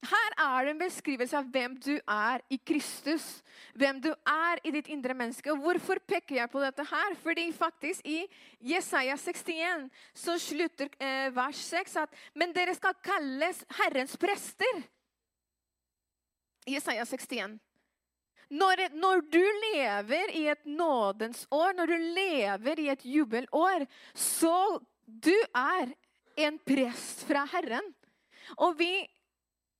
Her 0.07 0.34
er 0.38 0.65
det 0.65 0.72
en 0.72 0.79
beskrivelse 0.79 1.38
av 1.38 1.48
hvem 1.51 1.74
du 1.81 1.96
er 1.98 2.41
i 2.53 2.60
Kristus. 2.62 3.41
Hvem 3.74 4.01
du 4.01 4.12
er 4.29 4.60
i 4.63 4.72
ditt 4.72 4.88
indre 4.93 5.15
menneske. 5.17 5.55
Hvorfor 5.57 6.00
peker 6.07 6.36
jeg 6.36 6.51
på 6.53 6.62
dette 6.62 6.86
her? 6.86 7.15
Fordi 7.24 7.48
faktisk 7.51 8.05
i 8.05 8.19
Jesaja 8.62 9.17
61 9.17 9.89
så 10.13 10.38
slutter 10.39 10.93
eh, 11.01 11.34
vers 11.36 11.63
6 11.74 11.98
at 12.03 12.13
Men 12.36 12.53
dere 12.53 12.75
skal 12.77 12.93
kalles 13.03 13.63
Herrens 13.79 14.15
prester. 14.22 14.86
Jesaja 16.67 17.05
61. 17.05 17.57
Når, 18.50 18.86
når, 18.96 19.22
du 19.27 19.43
lever 19.74 20.31
i 20.31 20.46
et 20.48 20.65
nådens 20.65 21.48
år, 21.51 21.74
når 21.74 21.86
du 21.86 21.98
lever 21.98 22.79
i 22.79 22.89
et 22.93 23.05
jubelår, 23.05 23.84
så 24.15 24.79
du 25.07 25.36
er 25.55 25.91
en 26.38 26.58
prest 26.62 27.25
fra 27.27 27.46
Herren. 27.51 27.94
Og 28.58 28.77
vi, 28.79 29.08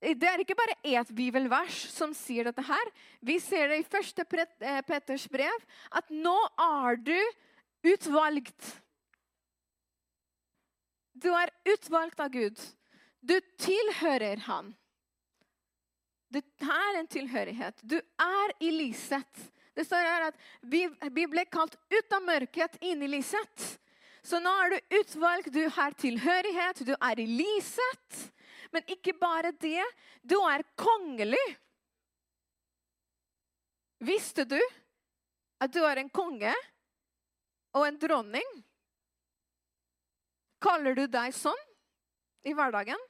Det 0.00 0.28
er 0.28 0.38
ikke 0.38 0.54
bare 0.58 0.76
ett 0.86 1.08
bibelvers 1.10 1.88
som 1.90 2.12
sier 2.14 2.46
dette 2.46 2.62
her. 2.62 2.90
Vi 3.20 3.38
ser 3.42 3.68
det 3.68 3.80
i 3.80 3.86
første 3.88 4.22
eh, 4.60 4.82
Petters 4.86 5.26
brev, 5.28 5.64
at 5.90 6.10
nå 6.10 6.36
er 6.54 7.00
du 7.02 7.18
utvalgt. 7.82 8.76
Du 11.18 11.32
er 11.34 11.50
utvalgt 11.66 12.20
av 12.20 12.30
Gud. 12.30 12.60
Du 13.20 13.34
tilhører 13.58 14.44
Han. 14.46 14.74
Det 16.28 16.44
er 16.60 16.98
en 17.00 17.08
tilhørighet. 17.08 17.80
Du 17.82 17.96
er 17.96 18.54
i 18.60 18.70
lyset. 18.70 19.48
Det 19.74 19.86
står 19.86 20.04
her 20.04 20.26
at 20.28 20.40
vi, 20.60 20.84
vi 21.14 21.24
ble 21.30 21.44
kalt 21.48 21.76
ut 21.90 22.14
av 22.14 22.22
mørket, 22.22 22.76
inn 22.84 23.02
i 23.02 23.10
lyset. 23.10 23.66
Så 24.28 24.40
nå 24.44 24.50
er 24.60 24.74
du 24.74 24.96
utvalgt, 24.98 25.52
du 25.54 25.62
har 25.72 25.94
tilhørighet, 25.96 26.82
du 26.84 26.92
er 26.92 27.20
i 27.22 27.24
lyset. 27.30 28.18
Men 28.74 28.84
ikke 28.92 29.14
bare 29.16 29.54
det, 29.56 29.84
du 30.20 30.36
er 30.44 30.66
kongelig. 30.76 31.46
Visste 34.04 34.44
du 34.44 34.58
at 35.58 35.72
du 35.72 35.80
er 35.82 36.02
en 36.02 36.12
konge 36.12 36.52
og 37.74 37.86
en 37.86 37.98
dronning? 37.98 38.52
Kaller 40.62 40.98
du 40.98 41.06
deg 41.08 41.32
sånn 41.34 41.64
i 42.44 42.52
hverdagen? 42.52 43.00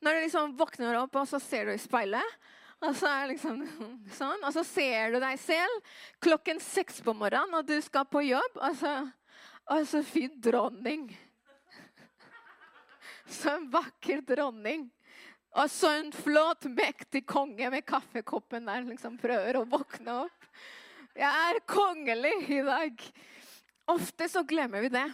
Når 0.00 0.16
du 0.16 0.24
liksom 0.24 0.56
våkner 0.56 1.02
opp 1.02 1.18
og 1.18 1.28
så 1.28 1.40
ser 1.42 1.66
du 1.66 1.74
i 1.74 1.82
speilet, 1.82 2.40
og 2.80 2.94
så, 2.96 3.10
liksom 3.28 3.58
sånn, 4.20 4.38
og 4.46 4.54
så 4.54 4.62
ser 4.64 5.16
du 5.16 5.18
deg 5.20 5.40
selv 5.42 5.96
klokken 6.22 6.62
seks 6.62 7.02
på 7.04 7.12
morgenen, 7.12 7.58
og 7.58 7.66
du 7.68 7.76
skal 7.84 8.06
på 8.08 8.22
jobb. 8.24 8.60
og 8.62 8.78
så 8.78 8.94
å, 9.70 9.84
så 9.86 10.02
fin 10.02 10.32
dronning. 10.42 11.08
Så 13.30 13.52
en 13.54 13.68
vakker 13.70 14.24
dronning. 14.26 14.88
Og 15.50 15.70
så 15.70 15.92
en 15.98 16.12
flott, 16.14 16.66
mektig 16.70 17.24
konge 17.26 17.70
med 17.70 17.86
kaffekoppen 17.86 18.66
der 18.66 18.86
liksom 18.86 19.16
prøver 19.18 19.58
å 19.58 19.66
våkne 19.70 20.20
opp. 20.26 20.48
Jeg 21.18 21.26
er 21.26 21.62
kongelig 21.70 22.34
i 22.54 22.60
dag. 22.66 23.02
Ofte 23.90 24.28
så 24.30 24.44
glemmer 24.46 24.86
vi 24.86 24.92
det. 24.94 25.08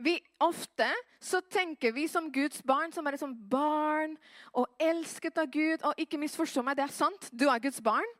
Vi, 0.00 0.14
ofte 0.40 0.86
så 1.20 1.42
tenker 1.44 1.92
vi 1.92 2.06
som 2.08 2.30
Guds 2.32 2.62
barn, 2.64 2.92
som 2.92 3.04
er 3.08 3.18
som 3.20 3.34
barn 3.52 4.14
og 4.56 4.68
elsket 4.80 5.40
av 5.42 5.50
Gud. 5.52 5.84
Og 5.84 6.00
ikke 6.00 6.20
misforstå 6.20 6.64
meg, 6.64 6.78
det 6.80 6.86
er 6.86 6.96
sant. 6.96 7.28
Du 7.32 7.44
er 7.52 7.60
Guds 7.60 7.82
barn. 7.84 8.16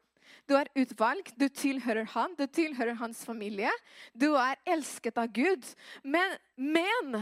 Du 0.51 0.57
er 0.59 0.67
utvalgt, 0.75 1.37
du 1.39 1.47
tilhører 1.47 2.09
han, 2.11 2.33
du 2.35 2.43
tilhører 2.51 2.97
hans 2.99 3.23
familie. 3.23 3.71
Du 4.11 4.33
er 4.35 4.59
elsket 4.67 5.21
av 5.23 5.31
Gud. 5.31 5.63
Men, 6.03 6.35
men 6.59 7.21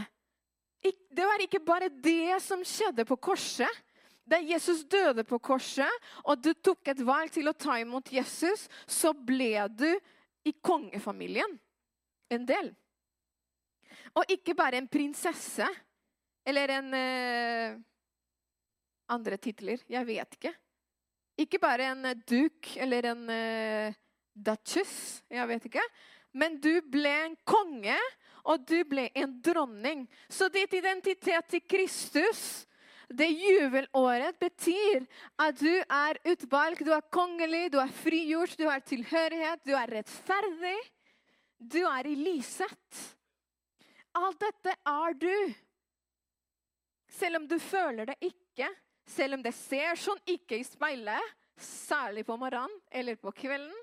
det 0.81 1.27
var 1.27 1.43
ikke 1.43 1.61
bare 1.61 1.91
det 1.93 2.39
som 2.41 2.63
skjedde 2.65 3.05
på 3.05 3.19
korset. 3.21 3.69
Da 4.29 4.39
Jesus 4.41 4.81
døde 4.89 5.23
på 5.25 5.37
korset, 5.41 6.09
og 6.25 6.41
du 6.41 6.51
tok 6.57 6.89
et 6.89 7.01
valg 7.05 7.31
til 7.33 7.49
å 7.49 7.57
ta 7.57 7.79
imot 7.81 8.09
Jesus, 8.13 8.67
så 8.85 9.13
ble 9.13 9.67
du 9.73 9.89
i 10.45 10.53
kongefamilien 10.65 11.53
en 12.33 12.49
del. 12.49 12.71
Og 14.17 14.33
ikke 14.33 14.57
bare 14.57 14.81
en 14.81 14.89
prinsesse 14.89 15.65
eller 16.49 16.75
en 16.79 16.97
eh, 16.97 17.77
Andre 19.09 19.39
titler. 19.41 19.81
Jeg 19.89 20.05
vet 20.05 20.35
ikke. 20.37 20.51
Ikke 21.39 21.59
bare 21.61 21.91
en 21.93 22.07
eh, 22.09 22.21
duk 22.27 22.71
eller 22.83 23.11
en 23.13 23.27
uh, 23.31 23.99
duchess, 24.35 25.21
jeg 25.31 25.47
vet 25.47 25.67
ikke. 25.69 25.83
Men 26.35 26.57
du 26.61 26.73
ble 26.85 27.13
en 27.25 27.37
konge, 27.47 27.97
og 28.49 28.65
du 28.67 28.81
ble 28.87 29.07
en 29.17 29.37
dronning. 29.43 30.05
Så 30.29 30.49
ditt 30.51 30.73
identitet 30.77 31.47
til 31.49 31.63
Kristus, 31.69 32.43
det 33.09 33.29
juvelåret, 33.33 34.37
betyr 34.39 35.05
at 35.41 35.57
du 35.59 35.71
er 35.71 36.19
utvalgt, 36.29 36.85
du 36.85 36.93
er 36.93 37.07
kongelig, 37.13 37.69
du 37.73 37.79
er 37.81 37.93
frigjort, 38.03 38.57
du 38.59 38.67
har 38.69 38.83
tilhørighet, 38.85 39.63
du 39.65 39.73
er 39.77 39.95
rettferdig. 39.99 40.77
Du 41.59 41.81
er 41.83 42.07
i 42.07 42.15
lyset. 42.15 42.99
Alt 44.15 44.39
dette 44.39 44.75
er 44.87 45.17
du. 45.19 45.33
Selv 47.11 47.41
om 47.41 47.47
du 47.49 47.57
føler 47.59 48.07
det 48.07 48.15
ikke. 48.29 48.69
Selv 49.09 49.39
om 49.39 49.43
det 49.45 49.55
ser 49.57 49.97
sånn 49.97 50.19
ikke 50.29 50.59
i 50.59 50.65
speilet, 50.67 51.35
særlig 51.59 52.25
på 52.27 52.37
morgenen 52.39 52.75
eller 52.91 53.17
på 53.19 53.33
kvelden. 53.35 53.73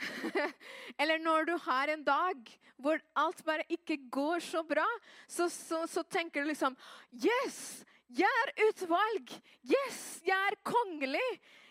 eller 1.00 1.20
når 1.20 1.48
du 1.50 1.54
har 1.66 1.90
en 1.92 2.04
dag 2.06 2.52
hvor 2.80 3.00
alt 3.20 3.42
bare 3.44 3.66
ikke 3.68 3.98
går 4.12 4.40
så 4.44 4.62
bra, 4.64 4.86
så, 5.28 5.50
så, 5.52 5.82
så 5.90 6.04
tenker 6.08 6.44
du 6.44 6.52
liksom 6.52 6.76
Yes! 7.12 7.82
Jeg 8.10 8.26
er 8.44 8.52
utvalg! 8.66 9.34
Yes! 9.62 9.98
Jeg 10.26 10.34
er 10.34 10.56
kongelig! 10.66 11.28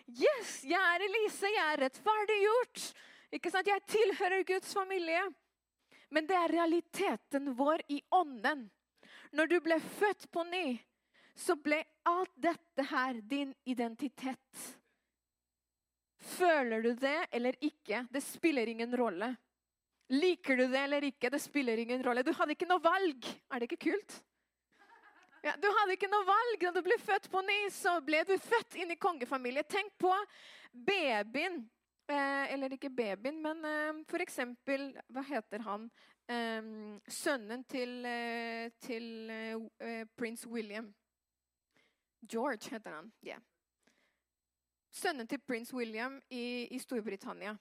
Yes! 0.08 0.60
Jeg 0.64 0.80
er 0.80 1.04
Elise! 1.04 1.50
Jeg 1.50 1.64
er 1.66 1.82
rettferdiggjort! 1.84 2.84
Ikke 3.36 3.52
sant? 3.52 3.68
Jeg 3.68 3.84
tilhører 3.90 4.46
Guds 4.48 4.72
familie. 4.74 5.26
Men 6.10 6.26
det 6.26 6.38
er 6.38 6.54
realiteten 6.54 7.52
vår 7.58 7.84
i 7.92 8.00
ånden. 8.14 8.64
Når 9.36 9.50
du 9.50 9.58
ble 9.62 9.76
født 9.98 10.26
på 10.32 10.42
ny, 10.48 10.80
så 11.36 11.54
ble 11.60 11.78
alt 12.10 12.34
dette 12.36 12.86
her 12.90 13.20
din 13.22 13.54
identitet. 13.64 14.66
Føler 16.20 16.82
du 16.82 16.92
det 16.94 17.26
eller 17.30 17.56
ikke? 17.64 18.04
Det 18.10 18.20
spiller 18.24 18.68
ingen 18.68 18.96
rolle. 18.96 19.34
Liker 20.10 20.56
du 20.56 20.66
det 20.68 20.80
eller 20.80 21.06
ikke? 21.06 21.30
Det 21.30 21.40
spiller 21.40 21.78
ingen 21.78 22.02
rolle. 22.04 22.24
Du 22.26 22.32
hadde 22.36 22.56
ikke 22.56 22.68
noe 22.68 22.82
valg. 22.82 23.26
Er 23.50 23.62
det 23.62 23.70
ikke 23.70 23.90
kult? 23.90 24.20
Ja, 25.40 25.54
du 25.56 25.68
hadde 25.72 25.94
ikke 25.96 26.10
noe 26.12 26.26
valg. 26.28 26.60
Da 26.60 26.72
du 26.74 26.82
ble 26.84 26.98
født 27.00 27.30
på 27.32 27.40
ny, 27.46 27.60
så 27.72 27.96
ble 28.04 28.24
du 28.28 28.34
født 28.42 28.76
inn 28.82 28.92
i 28.92 28.98
kongefamilie. 29.00 29.64
Tenk 29.64 29.94
på 30.00 30.12
babyen. 30.72 31.62
Eh, 32.10 32.52
eller 32.54 32.74
ikke 32.74 32.90
babyen, 32.90 33.36
men 33.38 33.60
eh, 33.62 33.98
for 34.10 34.18
eksempel 34.18 34.88
Hva 35.14 35.22
heter 35.28 35.62
han? 35.62 35.84
Eh, 36.26 36.70
sønnen 37.06 37.62
til, 37.70 37.92
eh, 38.06 38.72
til 38.82 39.30
eh, 39.30 39.54
eh, 39.78 40.02
prins 40.18 40.42
William. 40.46 40.90
George 42.20 42.70
heter 42.70 42.92
han. 42.98 43.10
Yeah. 43.24 43.40
Sønnen 44.90 45.28
til 45.30 45.40
prins 45.42 45.72
William 45.74 46.18
i, 46.28 46.66
i 46.70 46.78
Storbritannia. 46.82 47.54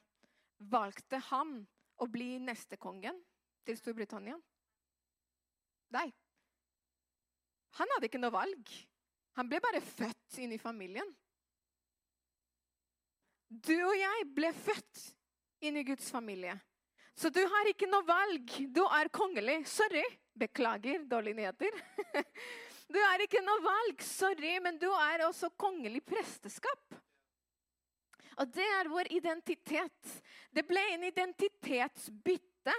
Valgte 0.60 1.20
han 1.30 1.60
å 2.00 2.08
bli 2.10 2.38
neste 2.42 2.78
kongen 2.82 3.18
til 3.68 3.78
Storbritannia? 3.78 4.36
Nei. 5.96 6.08
Han 7.80 7.94
hadde 7.96 8.10
ikke 8.10 8.22
noe 8.22 8.34
valg. 8.34 8.72
Han 9.38 9.50
ble 9.50 9.62
bare 9.64 9.82
født 9.84 10.40
inn 10.44 10.56
i 10.56 10.62
familien. 10.62 11.08
Du 13.50 13.76
og 13.78 13.96
jeg 13.98 14.26
ble 14.36 14.50
født 14.54 15.06
inn 15.66 15.78
i 15.80 15.86
Guds 15.86 16.10
familie. 16.14 16.58
Så 17.20 17.32
du 17.34 17.40
har 17.42 17.70
ikke 17.70 17.90
noe 17.90 18.06
valg. 18.08 18.52
Du 18.72 18.84
er 18.86 19.10
kongelig. 19.14 19.62
Sorry. 19.68 20.04
Beklager, 20.40 21.04
dårlige 21.10 21.40
nyheter. 21.42 21.80
Du 22.90 22.98
er 22.98 23.24
ikke 23.24 23.42
noe 23.46 23.62
valg. 23.64 24.02
Sorry, 24.06 24.56
men 24.64 24.80
du 24.82 24.88
er 24.90 25.26
også 25.28 25.52
kongelig 25.60 26.02
presteskap. 26.08 26.98
Og 28.40 28.54
det 28.56 28.66
er 28.80 28.90
vår 28.90 29.10
identitet. 29.14 30.14
Det 30.56 30.64
ble 30.66 30.82
en 30.94 31.06
identitetsbytte. 31.10 32.76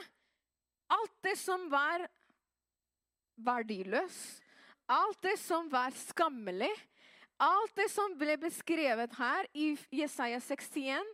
Alt 0.90 1.18
det 1.22 1.36
som 1.38 1.68
var 1.70 2.06
verdiløs, 3.40 4.16
alt 4.90 5.20
det 5.22 5.36
som 5.40 5.68
var 5.70 5.94
skammelig, 5.96 6.72
alt 7.40 7.76
det 7.78 7.86
som 7.92 8.16
ble 8.20 8.34
beskrevet 8.40 9.14
her 9.16 9.46
i 9.56 9.70
Jesaja 9.94 10.40
61, 10.42 11.06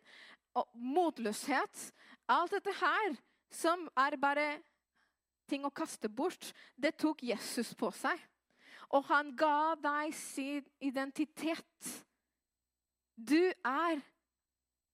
og 0.57 0.71
motløshet 0.73 1.91
Alt 2.27 2.57
dette 2.57 2.73
her 2.75 3.13
som 3.55 3.85
er 3.95 4.17
bare 4.19 4.47
ting 5.47 5.63
å 5.63 5.71
kaste 5.71 6.09
bort, 6.11 6.49
det 6.75 6.97
tok 6.99 7.23
Jesus 7.23 7.71
på 7.79 7.93
seg. 7.95 8.19
Og 8.95 9.07
han 9.09 9.33
ga 9.39 9.75
deg 9.83 10.15
sin 10.15 10.67
identitet. 10.81 11.93
Du 13.17 13.41
er 13.65 14.03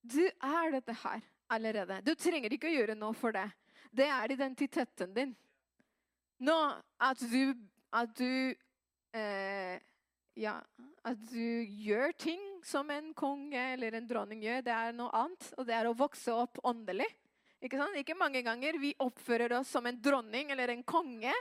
Du 0.03 0.23
er 0.27 0.71
dette 0.73 0.91
her 0.99 1.21
allerede. 1.47 2.01
Du 2.03 2.11
trenger 2.19 2.51
ikke 2.51 2.67
å 2.67 2.73
gjøre 2.73 2.95
noe 2.97 3.15
for 3.15 3.31
det. 3.31 3.45
Det 3.93 4.09
er 4.09 4.33
identiteten 4.33 5.13
din. 5.15 5.31
Nå 6.43 6.57
at 6.99 7.21
du, 7.31 7.53
at 7.93 8.11
du 8.17 8.53
eh, 9.15 9.79
Ja, 10.35 10.57
at 11.05 11.19
du 11.29 11.61
gjør 11.85 12.11
ting 12.17 12.41
som 12.65 12.89
en 12.89 13.11
konge 13.13 13.61
eller 13.75 13.93
en 13.93 14.07
dronning 14.09 14.41
gjør, 14.41 14.63
det 14.65 14.73
er 14.73 14.95
noe 14.97 15.13
annet. 15.13 15.51
Og 15.55 15.67
det 15.67 15.75
er 15.77 15.87
å 15.87 15.95
vokse 15.95 16.33
opp 16.33 16.57
åndelig. 16.65 17.07
Ikke, 17.63 17.85
ikke 18.01 18.17
mange 18.17 18.41
ganger 18.43 18.79
vi 18.81 18.95
oppfører 18.99 19.53
oss 19.59 19.69
som 19.71 19.85
en 19.87 19.99
dronning 20.01 20.49
eller 20.51 20.73
en 20.73 20.81
konge. 20.83 21.31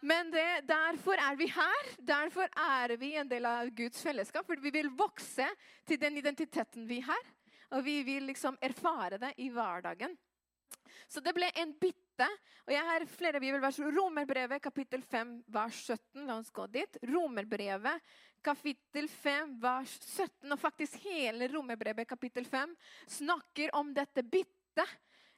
Men 0.00 0.30
det, 0.30 0.66
derfor 0.68 1.20
er 1.20 1.36
vi 1.38 1.48
her. 1.50 1.90
Derfor 1.98 2.50
er 2.52 2.96
vi 3.00 3.14
en 3.16 3.28
del 3.28 3.46
av 3.48 3.70
Guds 3.76 4.02
fellesskap. 4.02 4.46
For 4.46 4.60
vi 4.60 4.72
vil 4.74 4.90
vokse 4.96 5.48
til 5.88 6.00
den 6.00 6.18
identiteten 6.20 6.86
vi 6.88 7.00
har. 7.06 7.32
Og 7.74 7.84
vi 7.86 8.02
vil 8.06 8.28
liksom 8.28 8.58
erfare 8.62 9.18
det 9.18 9.32
i 9.42 9.48
hverdagen. 9.50 10.14
Så 11.08 11.22
det 11.22 11.34
ble 11.36 11.48
en 11.54 11.72
bytte. 11.80 12.28
Og 12.66 12.74
jeg 12.74 12.88
har 12.88 13.06
flere 13.10 13.40
bibelvers. 13.42 13.78
Romerbrevet 13.78 14.62
kapittel 14.62 15.02
5 15.02 15.34
vers 15.54 15.82
17. 15.86 16.26
La 16.26 16.38
oss 16.40 16.52
gå 16.54 16.66
dit. 16.72 17.00
Romerbrevet 17.12 18.14
kapittel 18.44 19.08
5 19.10 19.56
vers 19.62 19.96
17. 20.02 20.52
Og 20.52 20.60
faktisk 20.60 21.00
hele 21.06 21.48
Romerbrevet 21.52 22.08
kapittel 22.08 22.46
5 22.48 22.74
snakker 23.18 23.74
om 23.78 23.94
dette 23.94 24.24
byttet 24.26 24.96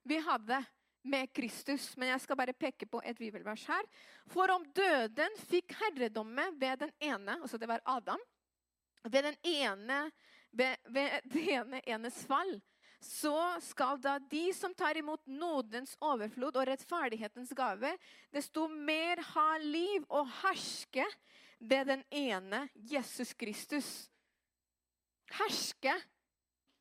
vi 0.08 0.16
hadde 0.24 0.62
med 1.02 1.32
Kristus. 1.32 1.90
Men 1.96 2.12
jeg 2.12 2.24
skal 2.24 2.38
bare 2.38 2.56
peke 2.56 2.86
på 2.86 3.02
et 3.04 3.18
bibelvers 3.18 3.66
her. 3.68 3.86
For 4.30 4.50
om 4.54 4.64
døden 4.76 5.38
fikk 5.48 5.76
herredomme 5.80 6.50
ved 6.58 6.84
den 6.84 6.92
ene, 7.00 7.38
altså 7.42 7.60
det 7.60 7.68
var 7.70 7.84
Adam, 7.84 8.20
ved 9.04 9.22
den 9.22 9.38
ene, 9.42 10.00
ved, 10.50 10.76
ved 10.88 11.20
det 11.34 11.46
ene 11.54 11.82
enes 11.86 12.24
fall, 12.28 12.58
så 13.00 13.60
skal 13.62 14.00
da 14.02 14.16
de 14.18 14.48
som 14.54 14.72
tar 14.74 14.98
imot 14.98 15.22
nådens 15.30 15.94
overflod 16.02 16.56
og 16.58 16.66
rettferdighetens 16.66 17.52
gave, 17.54 17.92
desto 18.34 18.66
mer 18.68 19.22
ha 19.34 19.48
liv 19.62 20.06
og 20.10 20.26
herske 20.40 21.06
ved 21.58 21.86
den 21.92 22.02
ene 22.10 22.64
Jesus 22.74 23.32
Kristus. 23.38 24.08
Herske. 25.38 25.94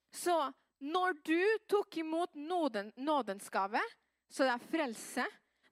Så 0.09 0.35
når 0.79 1.13
du 1.25 1.41
tok 1.69 1.97
imot 2.01 2.35
nåden, 2.35 2.91
nådens 2.95 3.49
gave, 3.49 3.81
så 4.29 4.47
det 4.47 4.53
er 4.53 4.71
frelse. 4.71 5.25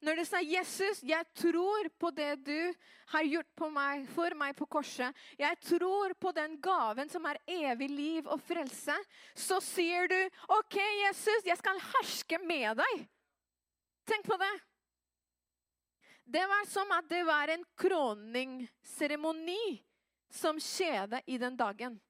Når 0.06 0.20
du 0.20 0.26
sier 0.28 0.46
'Jesus, 0.46 1.04
jeg 1.04 1.26
tror 1.34 1.90
på 1.98 2.12
det 2.12 2.46
du 2.46 2.74
har 3.08 3.24
gjort 3.24 3.72
meg, 3.74 4.06
for 4.14 4.36
meg 4.36 4.56
på 4.56 4.66
korset', 4.66 5.16
'Jeg 5.40 5.60
tror 5.60 6.14
på 6.14 6.32
den 6.32 6.62
gaven 6.62 7.10
som 7.10 7.26
er 7.26 7.40
evig 7.48 7.90
liv 7.90 8.28
og 8.28 8.42
frelse', 8.42 8.98
så 9.34 9.60
sier 9.62 10.08
du 10.08 10.30
'OK, 10.50 10.78
Jesus, 11.08 11.46
jeg 11.46 11.58
skal 11.58 11.80
herske 11.80 12.38
med 12.38 12.78
deg'. 12.78 13.08
Tenk 14.06 14.26
på 14.26 14.38
det. 14.38 14.62
Det 16.26 16.48
var 16.48 16.66
som 16.66 16.92
at 16.92 17.10
det 17.10 17.26
var 17.26 17.48
en 17.48 17.66
kroningsseremoni 17.78 19.84
som 20.30 20.60
skjedde 20.60 21.22
i 21.26 21.38
den 21.38 21.58
dagen. 21.58 22.02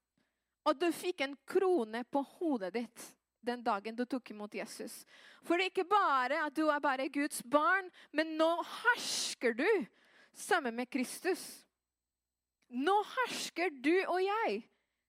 Og 0.65 0.79
du 0.79 0.91
fikk 0.91 1.21
en 1.21 1.37
krone 1.45 2.03
på 2.03 2.25
hodet 2.39 2.73
ditt 2.73 3.15
den 3.45 3.63
dagen 3.63 3.95
du 3.95 4.03
tok 4.09 4.31
imot 4.33 4.55
Jesus. 4.57 5.03
For 5.45 5.57
det 5.57 5.67
er 5.67 5.73
ikke 5.73 5.89
bare 5.89 6.41
at 6.47 6.55
du 6.57 6.65
er 6.67 6.81
bare 6.83 7.09
Guds 7.13 7.43
barn, 7.45 7.89
men 8.11 8.35
nå 8.39 8.49
hersker 8.81 9.55
du 9.57 9.69
sammen 10.35 10.75
med 10.75 10.89
Kristus. 10.91 11.43
Nå 12.73 12.95
hersker 13.13 13.69
du 13.69 13.93
og 14.07 14.19
jeg 14.23 14.63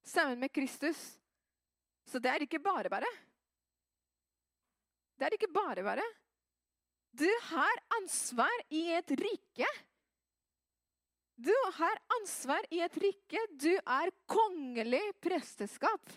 sammen 0.07 0.40
med 0.40 0.53
Kristus. 0.55 1.01
Så 2.07 2.20
det 2.22 2.31
er 2.31 2.44
ikke 2.44 2.62
bare 2.62 2.92
bare. 2.92 3.09
Det 5.16 5.27
er 5.27 5.35
ikke 5.35 5.53
bare 5.53 5.83
bare. 5.83 6.05
Du 7.16 7.29
har 7.49 7.81
ansvar 7.96 8.53
i 8.68 8.90
et 8.92 9.11
rike. 9.16 9.68
Du 11.37 11.53
har 11.79 11.99
ansvar 12.20 12.64
i 12.70 12.81
et 12.85 12.96
rike. 13.01 13.42
Du 13.57 13.72
er 13.72 14.12
kongelig 14.29 15.05
presteskap. 15.25 16.12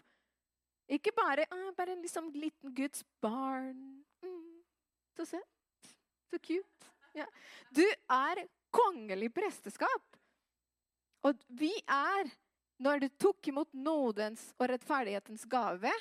Ikke 0.89 1.13
bare, 1.13 1.45
ah, 1.53 1.69
bare 1.77 1.95
liksom 1.99 2.31
liten 2.33 2.73
Guds 2.73 3.03
barn. 3.21 4.03
Mm, 4.25 4.61
så 5.17 5.25
søtt. 5.35 5.91
Så 6.29 6.39
cute. 6.41 6.93
Ja. 7.17 7.25
Du 7.69 7.83
er 7.85 8.45
kongelig 8.73 9.29
presteskap. 9.33 10.17
Og 11.25 11.37
vi 11.59 11.71
er, 11.85 12.29
når 12.81 13.03
du 13.03 13.07
tok 13.21 13.51
imot 13.51 13.73
nådens 13.73 14.49
og 14.57 14.69
rettferdighetens 14.71 15.45
gave, 15.49 15.91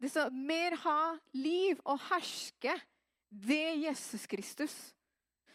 det 0.00 0.12
så 0.12 0.28
mer 0.32 0.76
ha 0.86 1.00
liv 1.36 1.80
og 1.84 2.00
herske 2.08 2.72
ved 3.28 3.82
Jesus 3.84 4.24
Kristus. 4.26 4.76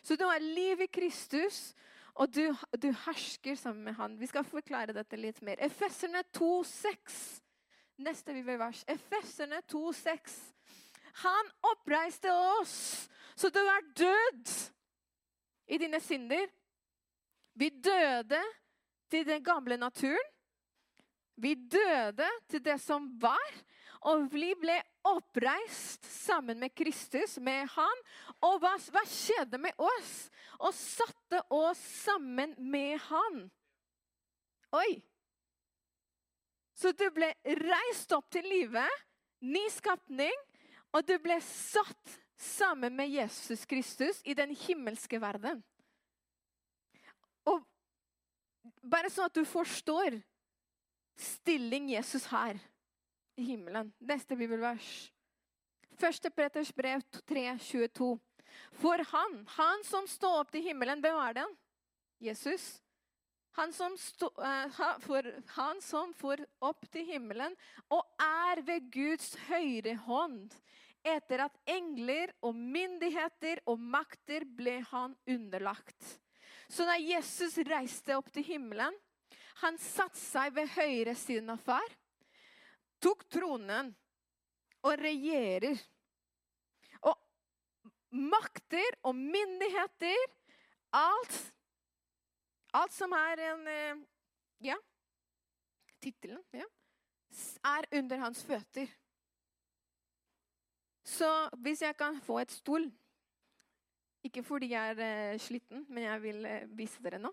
Så 0.06 0.16
du 0.16 0.26
har 0.28 0.44
liv 0.44 0.84
i 0.86 0.88
Kristus, 0.92 1.74
og 2.14 2.30
du, 2.30 2.54
du 2.78 2.92
hersker 3.08 3.58
sammen 3.58 3.88
med 3.90 3.98
han. 3.98 4.20
Vi 4.20 4.30
skal 4.30 4.46
forklare 4.46 4.94
dette 4.94 5.18
litt 5.18 5.42
mer. 5.42 5.58
Efeserne 5.66 6.22
2,6 6.38 7.42
Neste 7.98 8.34
bibelvers. 8.34 8.84
Efeserne 8.88 9.62
2,6. 9.72 10.36
Han 11.24 11.52
oppreiste 11.72 12.32
oss, 12.60 13.08
så 13.36 13.50
du 13.50 13.60
er 13.60 13.86
død 13.96 14.52
i 15.72 15.78
dine 15.80 16.02
synder. 16.04 16.50
Vi 17.56 17.70
døde 17.70 18.42
til 19.10 19.28
den 19.28 19.44
gamle 19.44 19.78
naturen. 19.78 20.32
Vi 21.36 21.54
døde 21.54 22.28
til 22.50 22.66
det 22.66 22.82
som 22.82 23.08
var, 23.22 23.56
og 24.08 24.28
vi 24.32 24.54
ble 24.60 24.76
oppreist 25.04 26.06
sammen 26.06 26.60
med 26.60 26.76
Kristus, 26.76 27.38
med 27.38 27.68
Han. 27.76 28.04
Og 28.44 28.60
hva, 28.60 28.76
hva 28.92 29.04
skjedde 29.08 29.60
med 29.60 29.76
oss? 29.80 30.14
Og 30.60 30.72
satte 30.76 31.42
oss 31.52 31.82
sammen 32.04 32.56
med 32.60 33.00
Han. 33.10 33.44
Oi! 34.76 35.04
Så 36.76 36.92
du 36.92 37.06
ble 37.16 37.32
reist 37.64 38.12
opp 38.16 38.28
til 38.34 38.46
livet, 38.48 39.04
ny 39.40 39.64
skapning, 39.72 40.36
og 40.96 41.06
du 41.08 41.16
ble 41.24 41.38
satt 41.44 42.20
sammen 42.40 42.96
med 42.96 43.10
Jesus 43.14 43.64
Kristus 43.66 44.20
i 44.28 44.36
den 44.36 44.52
himmelske 44.66 45.20
verden. 45.22 45.62
Og 47.48 47.64
bare 48.84 49.12
sånn 49.12 49.30
at 49.30 49.36
du 49.36 49.46
forstår 49.48 50.20
stilling 51.16 51.90
Jesus 51.96 52.28
har. 52.32 52.60
i 53.36 53.44
himmelen. 53.44 53.90
Neste 54.00 54.36
bibelvers. 54.40 55.12
1. 56.00 56.30
Peters 56.32 56.70
brev 56.72 57.02
3, 57.28 57.58
22. 57.60 58.14
For 58.80 59.04
han, 59.12 59.34
han 59.58 59.84
som 59.84 60.08
står 60.08 60.38
opp 60.40 60.54
til 60.54 60.64
himmelen, 60.64 61.02
hvem 61.04 61.20
er 61.20 61.36
den? 61.42 61.58
Jesus. 62.24 62.78
Han 63.56 63.72
som, 63.74 63.94
stå, 63.98 64.28
uh, 64.36 65.00
for, 65.00 65.28
han 65.56 65.82
som 65.82 66.12
får 66.14 66.44
opp 66.66 66.88
til 66.92 67.06
himmelen 67.08 67.56
og 67.88 68.04
er 68.20 68.60
ved 68.68 68.90
Guds 68.92 69.32
høyre 69.48 69.96
hånd. 70.08 70.52
Etter 71.06 71.46
at 71.46 71.58
engler 71.70 72.34
og 72.44 72.58
myndigheter 72.58 73.62
og 73.70 73.80
makter 73.80 74.44
ble 74.58 74.80
han 74.90 75.14
underlagt. 75.30 76.18
Så 76.68 76.84
da 76.88 76.98
Jesus 77.00 77.56
reiste 77.70 78.18
opp 78.18 78.32
til 78.34 78.44
himmelen, 78.48 78.96
han 79.62 79.78
satte 79.80 80.20
seg 80.20 80.56
ved 80.58 80.74
høyre 80.76 81.16
siden 81.16 81.54
av 81.54 81.62
far, 81.64 81.86
tok 83.00 83.24
tronen 83.32 83.94
og 84.84 84.98
regjerer. 85.00 85.78
Og 87.08 87.16
makter 88.20 89.00
og 89.06 89.16
myndigheter, 89.16 90.26
alt 90.96 91.38
Alt 92.76 92.94
som 92.96 93.14
er 93.16 93.42
en 93.52 93.68
eh, 93.72 94.04
Ja, 94.66 94.76
tittelen 96.02 96.42
ja, 96.56 96.66
er 97.68 97.88
under 98.00 98.22
hans 98.24 98.44
føtter. 98.46 98.90
Så 101.06 101.30
hvis 101.62 101.84
jeg 101.86 101.96
kan 101.98 102.18
få 102.26 102.40
et 102.42 102.52
stol 102.52 102.88
Ikke 104.26 104.42
fordi 104.44 104.72
jeg 104.72 104.96
er 104.96 105.34
uh, 105.36 105.40
sliten, 105.40 105.86
men 105.90 106.04
jeg 106.04 106.22
vil 106.24 106.46
uh, 106.50 106.78
vise 106.78 107.04
dere 107.06 107.20
nå. 107.22 107.30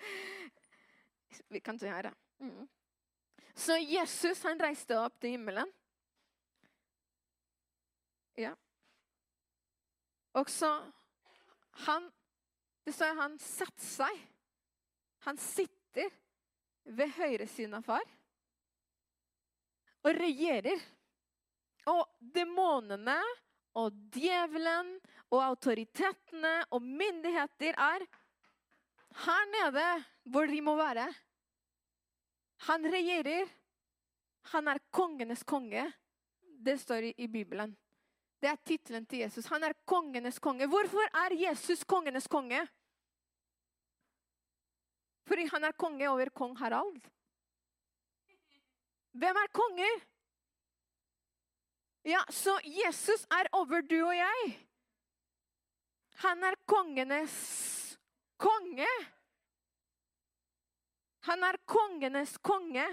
Vi 1.52 1.60
kan 1.60 1.78
se 1.78 1.90
her, 1.90 2.08
ja. 2.08 2.12
Mm. 2.38 2.64
Så 3.54 3.76
Jesus 3.76 4.40
han 4.48 4.62
reiste 4.62 4.96
opp 4.96 5.18
til 5.20 5.34
himmelen. 5.34 5.68
Ja. 8.40 8.54
Og 10.32 10.48
så 10.48 10.70
han 11.84 12.08
Det 12.90 12.94
står 12.96 13.14
han 13.14 13.34
satte 13.38 13.84
seg. 13.86 14.22
Han 15.22 15.36
sitter 15.38 16.08
ved 16.90 17.12
høyresiden 17.14 17.76
av 17.78 17.84
far 17.86 18.02
og 20.02 20.16
regjerer. 20.16 20.80
Og 21.92 22.00
demonene 22.34 23.14
og 23.78 23.94
djevelen 24.10 24.90
og 25.30 25.38
autoritetene 25.38 26.50
og 26.74 26.82
myndigheter 26.82 27.78
er 27.78 28.02
her 29.22 29.46
nede 29.52 29.86
hvor 30.34 30.50
de 30.50 30.58
må 30.58 30.74
være. 30.80 31.06
Han 32.66 32.90
regjerer. 32.90 33.46
Han 34.56 34.72
er 34.74 34.82
kongenes 34.90 35.46
konge. 35.46 35.86
Det 36.42 36.74
står 36.82 37.12
i, 37.14 37.30
Bibelen. 37.30 37.70
Det 38.42 38.50
er 38.50 38.60
tittelen 38.66 39.06
til 39.06 39.22
Jesus. 39.22 39.46
Han 39.54 39.62
er 39.62 39.78
kongenes 39.86 40.42
konge. 40.42 40.66
Hvorfor 40.66 41.06
er 41.22 41.38
Jesus 41.38 41.86
kongenes 41.86 42.26
konge? 42.26 42.66
Fordi 45.30 45.46
han 45.46 45.64
er 45.64 45.76
konge 45.78 46.08
over 46.10 46.30
kong 46.34 46.56
Harald. 46.58 47.04
Hvem 49.14 49.36
er 49.38 49.50
konger? 49.54 50.00
Ja, 52.04 52.24
så 52.34 52.56
Jesus 52.64 53.22
er 53.30 53.46
over 53.52 53.84
du 53.86 53.98
og 54.00 54.16
jeg. 54.16 54.56
Han 56.24 56.42
er 56.44 56.58
kongenes 56.66 57.36
konge. 58.40 58.88
Han 61.28 61.46
er 61.46 61.60
kongenes 61.66 62.34
konge. 62.42 62.86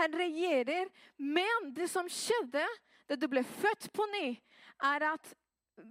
Han 0.00 0.18
regjerer. 0.18 0.90
Men 1.16 1.70
det 1.76 1.86
som 1.92 2.10
skjedde 2.10 2.64
da 3.06 3.14
du 3.14 3.28
ble 3.30 3.44
født 3.46 3.92
på 3.94 4.08
ny, 4.18 4.32
er 4.82 5.12
at 5.14 5.34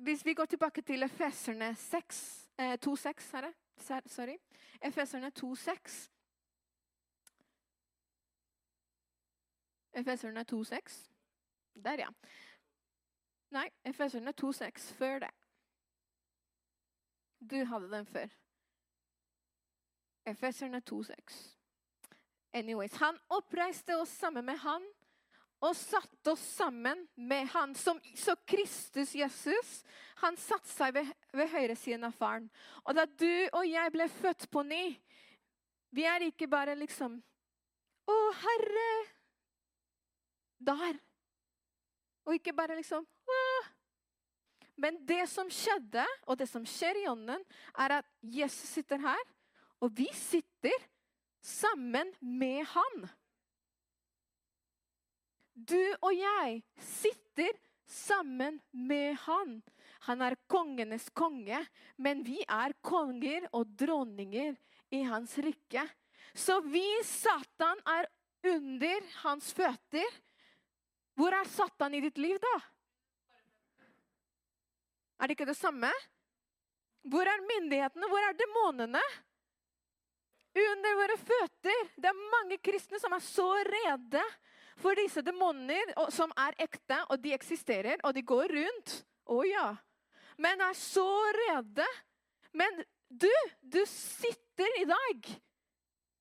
Hvis 0.03 0.25
vi 0.25 0.33
går 0.33 0.45
tilbake 0.45 0.81
til 0.81 1.03
Efeserne 1.03 1.69
6, 1.75 2.49
eh, 2.59 2.75
2,6 2.75 3.33
er 3.37 3.41
det? 3.41 3.53
Sorry. 3.77 4.37
Efeserne 4.81 5.31
2,6. 5.31 6.09
Efeserne 9.93 10.43
2,6. 10.43 11.09
Der, 11.73 11.99
ja. 11.99 12.09
Nei, 13.49 13.69
Efeserne 13.85 14.33
2,6 14.41 14.93
før 14.93 15.19
det. 15.19 15.31
Du 17.39 17.65
hadde 17.65 17.91
den 17.91 18.05
før. 18.05 18.27
Efeserne 20.25 20.81
2,6. 20.91 21.57
Anyways, 22.53 22.93
han 22.93 23.19
oppreiste 23.29 23.97
oss 23.97 24.09
sammen 24.09 24.45
med 24.45 24.57
han 24.57 24.83
og 25.63 25.73
satte 25.75 26.33
oss 26.33 26.43
sammen 26.57 27.07
med 27.15 27.47
han. 27.53 27.73
Som, 27.75 27.99
så 28.15 28.35
Kristus 28.45 29.15
Jesus 29.17 29.81
han 30.21 30.37
satte 30.37 30.69
seg 30.69 30.93
ved, 30.97 31.09
ved 31.33 31.49
høyresiden 31.53 32.07
av 32.07 32.15
faren. 32.17 32.47
Og 32.85 32.97
da 32.97 33.05
du 33.05 33.31
og 33.51 33.63
jeg 33.67 33.93
ble 33.93 34.09
født 34.11 34.47
på 34.53 34.63
ny 34.65 34.85
Vi 35.95 36.03
er 36.05 36.27
ikke 36.27 36.49
bare 36.51 36.75
liksom 36.77 37.17
Å, 38.07 38.17
Herre! 38.43 38.89
Der. 40.57 40.97
Og 42.25 42.37
ikke 42.37 42.53
bare 42.57 42.77
liksom 42.77 43.05
Å. 43.05 43.41
Men 44.77 44.99
det 45.09 45.23
som 45.29 45.49
skjedde, 45.49 46.05
og 46.29 46.37
det 46.37 46.45
som 46.49 46.65
skjer 46.65 47.01
i 47.01 47.07
ånden, 47.09 47.41
er 47.81 47.97
at 47.97 48.09
Jesus 48.21 48.75
sitter 48.77 49.01
her, 49.01 49.23
og 49.81 49.89
vi 49.97 50.05
sitter 50.13 50.85
sammen 51.41 52.11
med 52.21 52.61
han. 52.75 53.07
Du 55.57 55.79
og 56.05 56.13
jeg 56.13 56.59
sitter 56.77 57.55
sammen 57.89 58.59
med 58.69 59.15
han. 59.25 59.57
Han 60.05 60.21
er 60.21 60.37
kongenes 60.51 61.07
konge, 61.17 61.63
men 61.97 62.21
vi 62.27 62.43
er 62.45 62.75
konger 62.85 63.47
og 63.57 63.71
dronninger 63.79 64.53
i 64.93 65.01
hans 65.07 65.33
rike. 65.41 65.81
Så 66.37 66.59
vi, 66.61 66.85
Satan, 67.03 67.81
er 67.89 68.05
under 68.47 69.07
hans 69.23 69.49
føtter. 69.57 70.19
Hvor 71.17 71.33
er 71.33 71.49
Satan 71.49 71.97
i 71.97 72.03
ditt 72.05 72.21
liv, 72.21 72.37
da? 72.37 72.55
Er 75.17 75.25
det 75.25 75.39
ikke 75.39 75.49
det 75.49 75.57
samme? 75.57 75.89
Hvor 77.07 77.25
er 77.25 77.47
myndighetene? 77.49 78.09
Hvor 78.11 78.27
er 78.27 78.37
demonene? 78.37 79.01
Under 80.57 80.99
våre 81.01 81.17
føtter. 81.17 81.89
Det 81.97 82.11
er 82.11 82.27
mange 82.37 82.59
kristne 82.61 83.01
som 83.01 83.15
er 83.17 83.25
så 83.25 83.49
redde 83.65 84.21
for 84.77 84.97
disse 84.97 85.23
demoner 85.25 85.93
som 86.13 86.31
er 86.37 86.57
ekte, 86.67 86.99
og 87.09 87.21
de 87.23 87.33
eksisterer, 87.35 88.01
og 88.05 88.13
de 88.15 88.23
går 88.25 88.53
rundt. 88.59 88.95
Å 89.27 89.39
oh, 89.39 89.43
ja. 89.47 89.71
Men 90.37 90.61
er 90.61 90.77
så 90.77 91.07
redde. 91.41 91.87
Men 92.57 92.81
du, 93.09 93.31
du 93.61 93.81
sitter 93.89 94.81
i 94.81 94.85
dag 94.89 95.29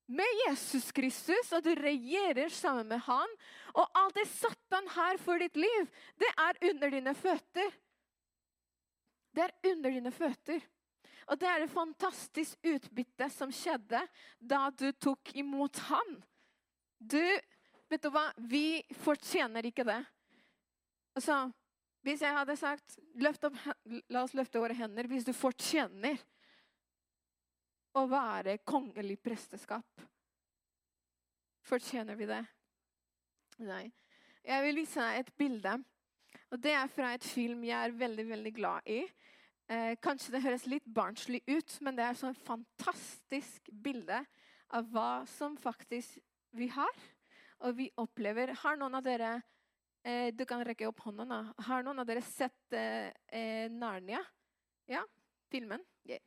med 0.07 0.41
Jesus 0.45 0.91
Kristus, 0.95 1.51
og 1.53 1.63
du 1.63 1.73
regjerer 1.75 2.49
sammen 2.53 2.87
med 2.89 3.03
han. 3.07 3.35
Og 3.75 3.99
alt 3.99 4.15
det 4.17 4.27
Satan 4.31 4.87
her 4.95 5.19
for 5.21 5.39
ditt 5.41 5.59
liv, 5.59 5.89
det 6.17 6.31
er 6.33 6.63
under 6.71 6.95
dine 6.97 7.13
føtter. 7.17 7.75
Det 9.35 9.45
er 9.45 9.71
under 9.73 9.93
dine 9.93 10.13
føtter. 10.15 10.63
Og 11.27 11.39
det 11.39 11.49
er 11.49 11.65
et 11.65 11.73
fantastisk 11.73 12.57
utbytte 12.65 13.27
som 13.35 13.51
skjedde 13.51 13.99
da 14.39 14.67
du 14.71 14.87
tok 14.95 15.35
imot 15.37 15.81
han. 15.89 16.15
Du 16.97 17.21
Vet 17.87 18.03
du 18.03 18.09
hva? 18.11 18.29
Vi 18.37 18.81
fortjener 19.03 19.69
ikke 19.69 19.85
det. 19.87 19.99
Altså, 21.17 21.47
hvis 22.05 22.21
jeg 22.23 22.35
hadde 22.35 22.55
sagt 22.59 22.97
opp, 23.47 23.61
La 24.11 24.23
oss 24.23 24.35
løfte 24.37 24.61
våre 24.61 24.75
hender 24.77 25.07
hvis 25.09 25.25
du 25.27 25.33
fortjener 25.35 26.19
å 27.97 28.03
være 28.11 28.59
kongelig 28.67 29.17
presteskap. 29.23 30.05
Fortjener 31.67 32.15
vi 32.19 32.27
det? 32.29 32.43
Nei. 33.65 33.87
Jeg 34.47 34.63
vil 34.63 34.83
vise 34.83 35.03
deg 35.03 35.23
et 35.23 35.33
bilde. 35.39 35.73
Og 36.53 36.61
Det 36.63 36.75
er 36.77 36.91
fra 36.91 37.13
et 37.15 37.25
film 37.25 37.65
jeg 37.67 37.75
er 37.75 37.97
veldig 37.97 38.27
veldig 38.29 38.53
glad 38.55 38.87
i. 38.87 39.01
Eh, 39.67 39.97
kanskje 39.99 40.37
det 40.37 40.43
høres 40.45 40.67
litt 40.69 40.85
barnslig 40.85 41.41
ut, 41.47 41.73
men 41.83 41.97
det 41.97 42.05
er 42.05 42.15
et 42.29 42.45
fantastisk 42.47 43.67
bilde 43.83 44.21
av 44.71 44.87
hva 44.93 45.25
som 45.27 45.57
faktisk 45.59 46.21
vi 46.55 46.69
har 46.71 46.93
og 47.65 47.77
vi 47.77 47.87
opplever 47.97 48.53
Har 48.61 48.77
noen 48.77 48.97
av 48.99 49.05
dere 49.05 49.31
eh, 50.03 50.33
Du 50.35 50.45
kan 50.45 50.63
rekke 50.65 50.87
opp 50.89 50.99
hånda. 51.05 51.25
da. 51.25 51.39
Har 51.69 51.85
noen 51.85 51.99
av 52.03 52.07
dere 52.09 52.21
sett 52.21 52.73
eh, 52.73 53.11
eh 53.31 53.69
Narnia? 53.71 54.23
Ja? 54.85 55.03
Filmen? 55.51 55.83
Yeah. 56.05 56.21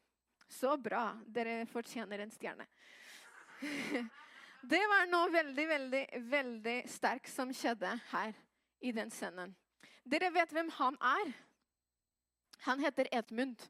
Så 0.49 0.77
bra. 0.77 1.15
Dere 1.27 1.67
fortjener 1.71 2.19
en 2.19 2.33
stjerne. 2.35 2.67
det 4.73 4.81
var 4.93 5.07
noe 5.11 5.31
veldig, 5.31 5.67
veldig, 5.69 6.05
veldig 6.33 6.79
sterkt 6.91 7.31
som 7.31 7.53
skjedde 7.55 7.93
her 8.11 8.35
i 8.81 8.93
den 8.97 9.13
scenen. 9.15 9.55
Dere 10.03 10.33
vet 10.35 10.53
hvem 10.53 10.73
han 10.79 10.97
er? 11.05 11.33
Han 12.67 12.83
heter 12.83 13.09
Edmund. 13.13 13.61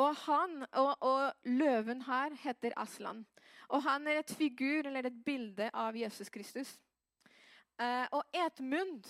Og 0.00 0.16
han 0.24 0.64
og, 0.72 0.94
og 1.04 1.32
løven 1.44 2.06
her 2.08 2.34
heter 2.42 2.72
Aslan. 2.80 3.26
Og 3.72 3.82
han 3.86 4.06
er 4.08 4.20
et 4.20 4.34
figur 4.36 4.86
eller 4.86 5.08
et 5.08 5.18
bilde 5.24 5.70
av 5.72 5.96
Jesus 5.96 6.28
Kristus. 6.32 6.74
Eh, 7.80 8.04
og 8.12 8.22
Edmund, 8.36 9.08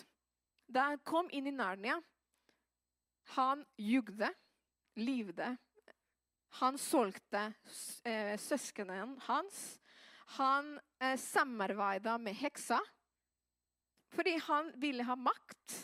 da 0.71 0.93
han 0.93 1.03
kom 1.05 1.31
inn 1.35 1.51
i 1.51 1.55
Narnia, 1.55 1.99
han 3.35 3.65
jugde, 3.79 4.31
livde. 4.99 5.51
Han 6.61 6.79
solgte 6.79 7.49
eh, 8.05 8.37
søsknene 8.39 9.17
hans. 9.27 9.63
Han 10.39 10.77
eh, 11.01 11.17
samarbeida 11.19 12.19
med 12.19 12.39
heksa 12.39 12.81
fordi 14.13 14.35
han 14.45 14.67
ville 14.77 15.07
ha 15.09 15.15
makt. 15.17 15.77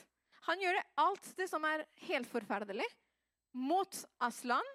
Han 0.45 0.61
gjør 0.61 0.77
alt 1.01 1.31
det 1.39 1.47
som 1.49 1.65
er 1.65 1.87
helt 2.11 2.29
forferdelig, 2.29 2.85
mot 3.57 4.03
Aslan 4.21 4.69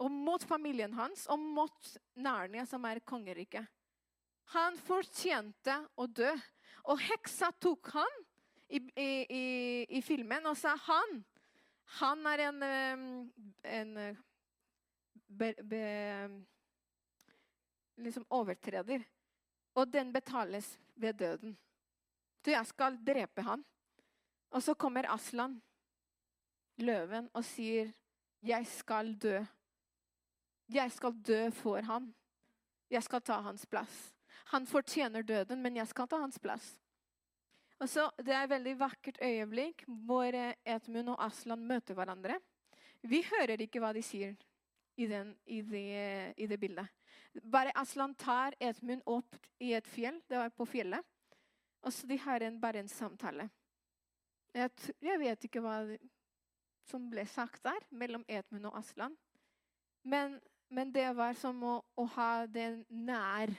og 0.00 0.10
mot 0.10 0.42
familien 0.44 0.92
hans 0.96 1.26
og 1.30 1.40
mot 1.40 1.92
Narnia, 2.14 2.64
som 2.66 2.84
er 2.88 3.02
kongeriket. 3.04 3.66
Han 4.52 4.76
fortjente 4.80 5.76
å 5.96 6.06
dø. 6.06 6.30
Og 6.90 6.98
heksa 6.98 7.52
tok 7.62 7.92
han 7.94 8.16
i, 8.72 8.80
i, 8.98 9.10
i, 9.98 10.00
filmen 10.02 10.48
og 10.48 10.56
sa 10.58 10.74
han 10.88 11.20
han 12.00 12.24
er 12.30 12.40
en, 12.46 12.62
en 13.68 13.90
be, 15.28 15.50
be, 15.60 15.82
liksom 18.00 18.24
overtreder. 18.32 19.04
Og 19.76 19.92
den 19.92 20.12
betales 20.12 20.78
ved 20.96 21.20
døden. 21.20 21.52
Så 22.44 22.54
jeg 22.54 22.70
skal 22.70 22.96
drepe 23.04 23.44
han. 23.44 23.64
Og 24.52 24.64
så 24.64 24.74
kommer 24.74 25.08
Aslan, 25.12 25.60
løven, 26.76 27.28
og 27.32 27.44
sier, 27.44 27.92
'Jeg 28.42 28.66
skal 28.66 29.14
dø. 29.14 29.38
Jeg 30.72 30.92
skal 30.92 31.16
dø 31.26 31.50
for 31.54 31.82
ham. 31.84 32.12
Jeg 32.90 33.02
skal 33.02 33.22
ta 33.22 33.40
hans 33.44 33.66
plass.' 33.66 34.12
Han 34.52 34.66
fortjener 34.66 35.22
døden, 35.22 35.62
men 35.62 35.76
jeg 35.76 35.88
skal 35.88 36.08
ta 36.08 36.18
hans 36.20 36.38
plass. 36.38 36.80
Og 37.80 37.88
så, 37.88 38.10
Det 38.18 38.34
er 38.34 38.44
et 38.44 38.50
veldig 38.50 38.78
vakkert 38.78 39.18
øyeblikk 39.22 39.84
hvor 39.86 40.34
Edmund 40.64 41.08
og 41.08 41.24
Aslan 41.24 41.66
møter 41.66 41.94
hverandre. 41.94 42.38
Vi 43.02 43.22
hører 43.22 43.60
ikke 43.60 43.80
hva 43.80 43.92
de 43.92 44.02
sier 44.02 44.36
i, 44.96 45.06
den, 45.06 45.32
i, 45.46 45.62
det, 45.62 46.34
i 46.36 46.46
det 46.46 46.60
bildet. 46.60 46.86
Bare 47.42 47.72
Aslan 47.74 48.14
tar 48.14 48.54
Edmund 48.60 49.02
opp 49.06 49.36
i 49.60 49.72
et 49.74 49.88
fjell. 49.88 50.20
Det 50.28 50.38
var 50.38 50.52
på 50.54 50.66
fjellet. 50.68 51.02
Og 51.82 51.92
så 51.92 52.06
de 52.06 52.18
har 52.18 52.44
en, 52.46 52.60
bare 52.60 52.84
en 52.84 52.88
samtale. 52.88 53.48
Jeg, 54.54 54.70
jeg, 55.00 55.18
vet 55.18 55.44
ikke 55.48 55.62
hva 55.64 55.80
som 56.90 57.08
ble 57.10 57.24
sagt 57.26 57.64
der 57.64 57.82
mellom 57.90 58.24
Edmund 58.28 58.68
og 58.68 58.76
Aslan. 58.78 59.16
Men, 60.04 60.38
men 60.72 60.92
det 60.92 61.08
var 61.16 61.36
som 61.38 61.62
å, 61.64 61.74
å 61.94 62.04
ha 62.16 62.46
det 62.46 62.70
nær 62.88 63.52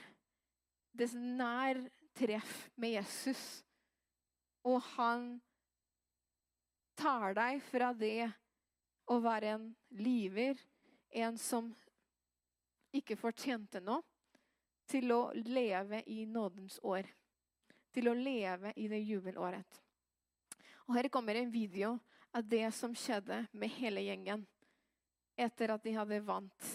Det 0.94 1.08
nær 1.14 1.80
treff 2.14 2.68
med 2.78 2.92
Jesus. 2.94 3.40
Og 4.62 4.78
han 4.94 5.24
tar 6.94 7.34
deg 7.34 7.58
fra 7.66 7.88
det 7.98 8.28
å 9.10 9.16
være 9.18 9.56
en 9.56 9.64
liver, 9.98 10.54
en 11.10 11.34
som 11.38 11.72
ikke 12.94 13.18
fortjente 13.18 13.82
noe, 13.82 14.06
til 14.86 15.10
å 15.10 15.20
leve 15.34 16.04
i 16.06 16.22
nådens 16.30 16.78
år 16.86 17.10
til 17.94 18.10
å 18.10 18.16
leve 18.18 18.72
i 18.76 18.88
det 18.90 19.00
jubelåret. 19.06 19.80
Og 20.88 20.96
Her 20.98 21.08
kommer 21.08 21.38
en 21.38 21.52
video 21.52 21.94
av 22.34 22.46
det 22.48 22.66
som 22.74 22.94
skjedde 22.94 23.44
med 23.52 23.72
hele 23.78 24.02
gjengen 24.04 24.42
etter 25.38 25.74
at 25.74 25.82
de 25.82 25.94
hadde 25.94 26.20
vant 26.26 26.66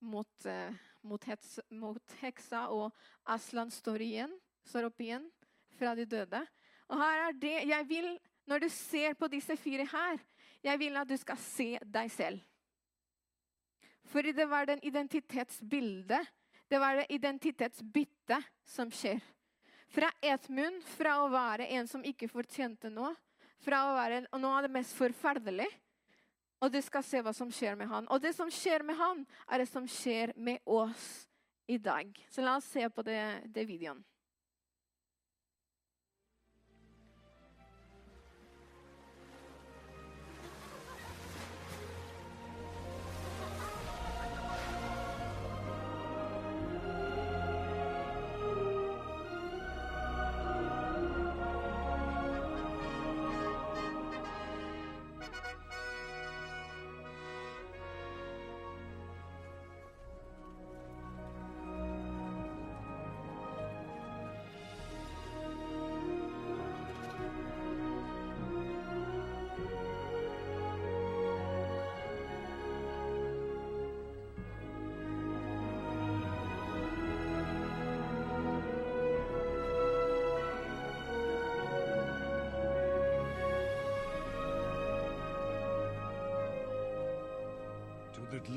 mot, 0.00 0.46
uh, 0.46 0.74
mot, 1.02 1.24
hets, 1.24 1.58
mot 1.70 2.16
heksa, 2.20 2.66
og 2.74 2.92
Aslan 3.28 3.70
står 3.72 4.04
igjen, 4.04 4.34
står 4.68 4.88
opp 4.90 5.00
igjen 5.02 5.26
fra 5.78 5.94
de 5.98 6.06
døde. 6.08 6.42
Og 6.88 7.00
her 7.00 7.28
er 7.28 7.38
det 7.38 7.56
jeg 7.68 7.88
vil, 7.88 8.18
Når 8.48 8.62
du 8.62 8.68
ser 8.72 9.12
på 9.12 9.28
disse 9.28 9.52
fire 9.60 9.84
her, 9.84 10.16
jeg 10.64 10.78
vil 10.80 10.94
at 10.96 11.08
du 11.08 11.16
skal 11.20 11.36
se 11.36 11.76
deg 11.84 12.08
selv. 12.08 12.38
Fordi 14.08 14.32
det 14.32 14.46
var 14.48 14.64
den 14.64 14.80
identitetsbildet, 14.82 16.30
det 16.68 16.78
var 16.80 16.96
det 16.96 17.06
identitetsbyttet 17.12 18.46
som 18.64 18.88
skjer. 18.88 19.20
Fra 19.92 20.08
Edmund, 20.24 20.80
fra 20.96 21.18
å 21.20 21.28
være 21.28 21.68
en 21.76 21.86
som 21.88 22.04
ikke 22.04 22.30
fortjente 22.32 22.88
noe, 22.88 23.12
fra 23.60 23.82
å 23.90 23.94
være 23.98 24.22
noe 24.40 24.56
av 24.56 24.64
det 24.64 24.72
mest 24.72 24.96
forferdelige. 24.96 25.68
Og 26.58 26.72
du 26.74 26.80
skal 26.82 27.04
se 27.06 27.22
hva 27.22 27.32
som 27.36 27.50
skjer 27.54 27.76
med 27.78 27.90
han. 27.90 28.08
Og 28.10 28.22
det 28.22 28.34
som 28.34 28.50
skjer 28.50 28.82
med 28.86 28.98
han, 28.98 29.24
er 29.46 29.62
det 29.62 29.68
som 29.70 29.86
skjer 29.86 30.34
med 30.36 30.58
oss 30.66 31.28
i 31.70 31.78
dag. 31.78 32.10
Så 32.30 32.42
la 32.42 32.56
oss 32.58 32.70
se 32.72 32.88
på 32.90 33.04
det, 33.06 33.20
det 33.54 33.66
videoen. 33.68 34.02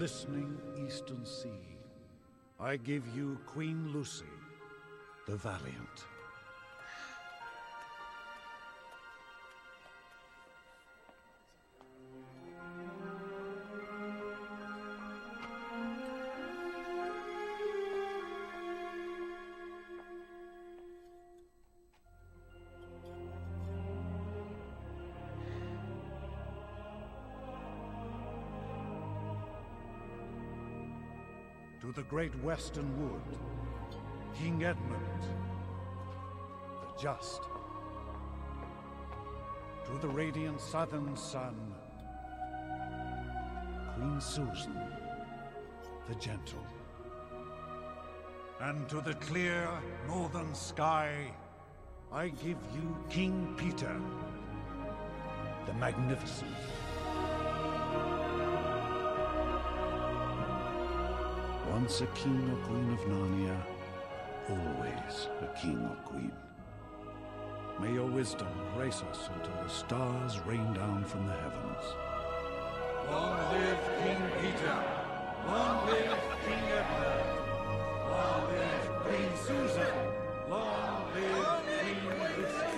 Glistening 0.02 0.58
eastern 0.84 1.24
sea, 1.24 1.78
I 2.60 2.76
give 2.76 3.04
you 3.16 3.38
Queen 3.46 3.92
Lucy, 3.94 4.34
the 5.28 5.36
Valiant. 5.36 6.11
Great 32.12 32.36
western 32.44 32.90
wood, 33.02 33.38
King 34.38 34.66
Edmund, 34.66 35.22
the 36.82 37.02
just, 37.02 37.44
to 39.86 39.98
the 40.02 40.10
radiant 40.10 40.60
southern 40.60 41.16
sun, 41.16 41.56
Queen 43.96 44.20
Susan, 44.20 44.78
the 46.10 46.16
gentle, 46.16 46.66
and 48.60 48.90
to 48.90 49.00
the 49.00 49.14
clear 49.14 49.70
northern 50.06 50.54
sky, 50.54 51.34
I 52.12 52.28
give 52.28 52.58
you 52.76 52.98
King 53.10 53.56
Peter, 53.58 53.96
the 55.66 55.74
magnificent. 55.76 56.52
Once 61.72 62.02
a 62.02 62.08
king 62.08 62.40
or 62.52 62.68
queen 62.68 62.92
of 62.92 63.00
Narnia, 63.12 63.58
always 64.50 65.28
a 65.42 65.48
king 65.58 65.80
or 65.90 65.96
queen. 66.04 66.34
May 67.80 67.94
your 67.94 68.08
wisdom 68.08 68.50
grace 68.76 69.02
us 69.10 69.30
until 69.34 69.64
the 69.64 69.70
stars 69.70 70.40
rain 70.46 70.74
down 70.74 71.06
from 71.06 71.26
the 71.28 71.34
heavens. 71.34 71.84
Long 73.10 73.38
live 73.54 73.80
King 74.04 74.22
Peter! 74.42 74.78
Long 75.48 75.88
live 75.88 76.20
King 76.46 76.66
Edward! 76.80 77.26
Long 78.10 78.44
live 78.52 78.88
Queen 79.04 79.32
Susan! 79.48 79.96
Long 80.50 81.06
live 81.16 81.62
Queen 81.80 82.04
Lucy! 82.20 82.72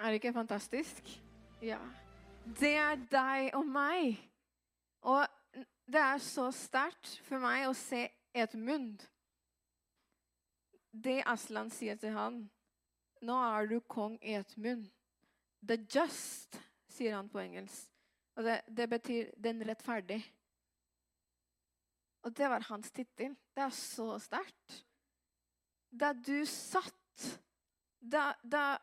Er 0.00 0.06
det 0.06 0.12
ikke 0.14 0.32
fantastisk? 0.32 1.02
Ja. 1.62 1.78
Det 2.44 2.74
er 2.76 3.00
deg 3.10 3.50
og 3.56 3.66
meg. 3.66 4.20
Og 5.02 5.26
det 5.88 6.00
er 6.00 6.20
så 6.22 6.50
sterkt 6.54 7.18
for 7.24 7.42
meg 7.42 7.68
å 7.68 7.74
se 7.76 8.06
Edmund 8.34 9.02
det 10.94 11.22
Aslan 11.26 11.70
sier 11.74 11.98
til 11.98 12.14
han 12.14 12.44
Nå 13.24 13.34
er 13.40 13.68
du 13.70 13.78
kong 13.88 14.18
Edmund. 14.20 14.90
The 15.64 15.78
just, 15.88 16.58
sier 16.92 17.14
han 17.16 17.30
på 17.32 17.40
engelsk. 17.40 17.88
Og 18.36 18.44
det, 18.44 18.58
det 18.68 18.84
betyr 18.92 19.30
den 19.40 19.62
rettferdig. 19.64 20.18
Og 22.28 22.34
det 22.36 22.50
var 22.52 22.66
hans 22.68 22.92
tittel. 22.92 23.32
Det 23.56 23.64
er 23.64 23.72
så 23.72 24.18
sterkt. 24.20 24.76
Da 25.88 26.12
du 26.12 26.44
satt 26.44 27.24
da, 27.96 28.34
da, 28.44 28.76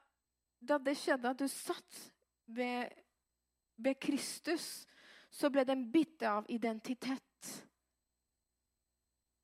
da 0.57 0.79
det 0.81 0.97
skjedde 0.97 1.35
at 1.35 1.43
du 1.43 1.45
satt 1.51 2.01
ved, 2.49 2.89
ved 3.83 3.99
Kristus, 3.99 4.87
så 5.31 5.49
ble 5.49 5.63
den 5.67 5.87
bitt 5.91 6.23
av 6.27 6.47
identitet. 6.51 7.51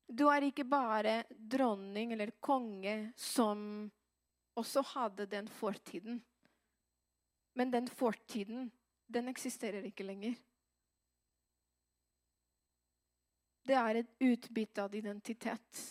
Du 0.08 0.24
er 0.32 0.46
ikke 0.46 0.64
bare 0.64 1.22
dronning 1.28 2.14
eller 2.14 2.32
konge 2.40 3.12
som 3.16 3.90
også 4.58 4.82
hadde 4.94 5.28
den 5.30 5.48
fortiden. 5.48 6.20
Men 7.58 7.70
den 7.70 7.88
fortiden, 7.88 8.70
den 9.06 9.28
eksisterer 9.28 9.84
ikke 9.84 10.06
lenger. 10.06 10.36
Det 13.68 13.76
er 13.76 14.00
et 14.00 14.12
utbytte 14.24 14.84
av 14.84 14.94
identitet. 14.96 15.82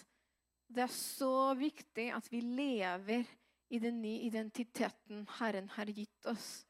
Det 0.68 0.82
er 0.84 0.94
så 0.94 1.54
viktig 1.56 2.10
at 2.12 2.32
vi 2.32 2.42
lever 2.42 3.28
i 3.70 3.80
den 3.80 4.02
nye 4.02 4.26
identiteten 4.26 5.28
Herren 5.38 5.70
har 5.70 5.86
gitt 5.86 6.26
oss. 6.26 6.67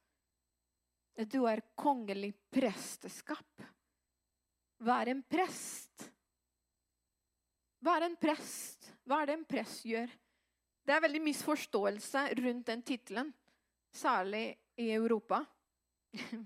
At 1.17 1.32
du 1.34 1.43
er 1.49 1.63
kongelig 1.75 2.34
presteskap. 2.53 3.65
Vær 4.86 5.10
en 5.10 5.23
prest. 5.25 6.12
Vær 7.82 8.06
en 8.06 8.17
prest. 8.19 8.91
Hva 9.08 9.21
er 9.23 9.32
det 9.32 9.38
en 9.39 9.47
prest 9.47 9.86
gjør? 9.88 10.12
Det 10.88 10.93
er 10.95 11.03
veldig 11.03 11.21
misforståelse 11.25 12.23
rundt 12.39 12.69
den 12.69 12.84
tittelen, 12.86 13.32
særlig 13.91 14.53
i 14.80 14.91
Europa. 14.95 15.41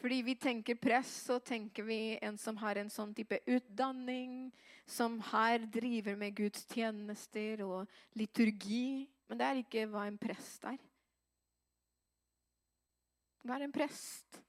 Fordi 0.00 0.20
vi 0.22 0.34
tenker 0.38 0.78
prest, 0.78 1.26
så 1.26 1.38
tenker 1.42 1.82
vi 1.82 2.18
en 2.22 2.38
som 2.38 2.56
har 2.62 2.78
en 2.78 2.90
sånn 2.92 3.10
type 3.16 3.40
utdanning, 3.50 4.52
som 4.86 5.18
her 5.32 5.66
driver 5.66 6.16
med 6.16 6.36
gudstjenester 6.38 7.64
og 7.66 7.90
liturgi. 8.16 9.08
Men 9.28 9.40
det 9.40 9.48
er 9.48 9.62
ikke 9.64 9.88
hva 9.90 10.06
en 10.06 10.20
prest 10.20 10.64
er. 10.70 10.78
Er 13.44 13.60
en 13.60 13.72
prest? 13.72 14.40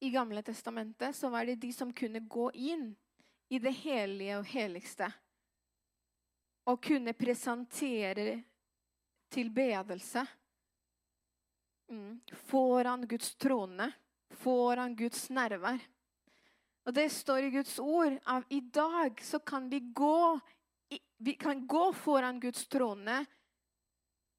I 0.00 0.10
Gamle 0.10 0.42
testamentet 0.42 1.16
så 1.16 1.28
var 1.28 1.46
det 1.46 1.54
de 1.54 1.72
som 1.72 1.92
kunne 1.92 2.20
gå 2.20 2.50
inn 2.54 2.90
i 3.48 3.58
det 3.58 3.72
hellige 3.82 4.38
og 4.38 4.48
helligste. 4.48 5.08
Og 6.68 6.80
kunne 6.84 7.12
presentere 7.12 8.42
tilbedelse 9.32 10.24
mm, 11.90 12.20
foran 12.48 13.06
Guds 13.08 13.34
trone, 13.36 13.90
foran 14.30 14.96
Guds 14.96 15.28
nærvær. 15.30 15.80
Og 16.84 16.94
det 16.94 17.08
står 17.12 17.48
i 17.48 17.54
Guds 17.54 17.78
ord 17.78 18.18
at 18.24 18.52
i 18.52 18.60
dag 18.60 19.20
så 19.24 19.40
kan 19.40 19.70
vi 19.72 19.80
gå 19.80 20.40
vi 21.16 21.34
kan 21.34 21.66
gå 21.66 21.92
foran 21.92 22.40
Guds 22.40 22.66
trone 22.68 23.24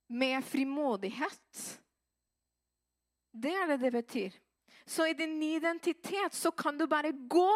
med 0.08 0.43
frimodighet. 0.45 1.81
Det 3.36 3.52
er 3.52 3.67
det 3.74 3.82
det 3.84 3.91
betyr. 3.91 4.36
Så 4.86 5.08
i 5.10 5.17
din 5.17 5.36
identitet 5.43 6.34
så 6.34 6.52
kan 6.52 6.78
du 6.78 6.88
bare 6.88 7.12
gå 7.12 7.52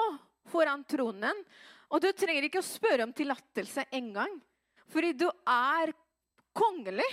foran 0.49 0.83
tronen. 0.83 1.43
Og 1.89 2.01
du 2.01 2.11
trenger 2.13 2.45
ikke 2.45 2.61
å 2.61 2.65
spørre 2.65 3.05
om 3.05 3.13
tillatelse 3.15 3.87
engang, 3.95 4.35
fordi 4.91 5.13
du 5.17 5.25
er 5.49 5.93
kongelig. 6.57 7.07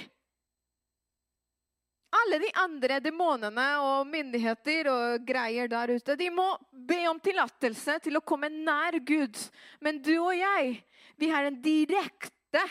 Alle 2.17 2.39
de 2.41 2.51
andre 2.61 2.99
demonene 3.05 3.67
og 3.85 4.09
myndigheter 4.09 4.89
og 4.89 5.25
greier 5.29 5.69
der 5.69 5.93
ute, 5.97 6.17
de 6.17 6.29
må 6.33 6.47
be 6.71 7.03
om 7.11 7.21
tillatelse 7.21 7.99
til 8.07 8.19
å 8.19 8.25
komme 8.25 8.51
nær 8.53 8.99
Gud. 9.05 9.37
Men 9.85 10.01
du 10.01 10.15
og 10.19 10.33
jeg, 10.37 10.79
vi 11.21 11.31
har 11.33 11.49
en 11.49 11.61
direkte, 11.61 12.65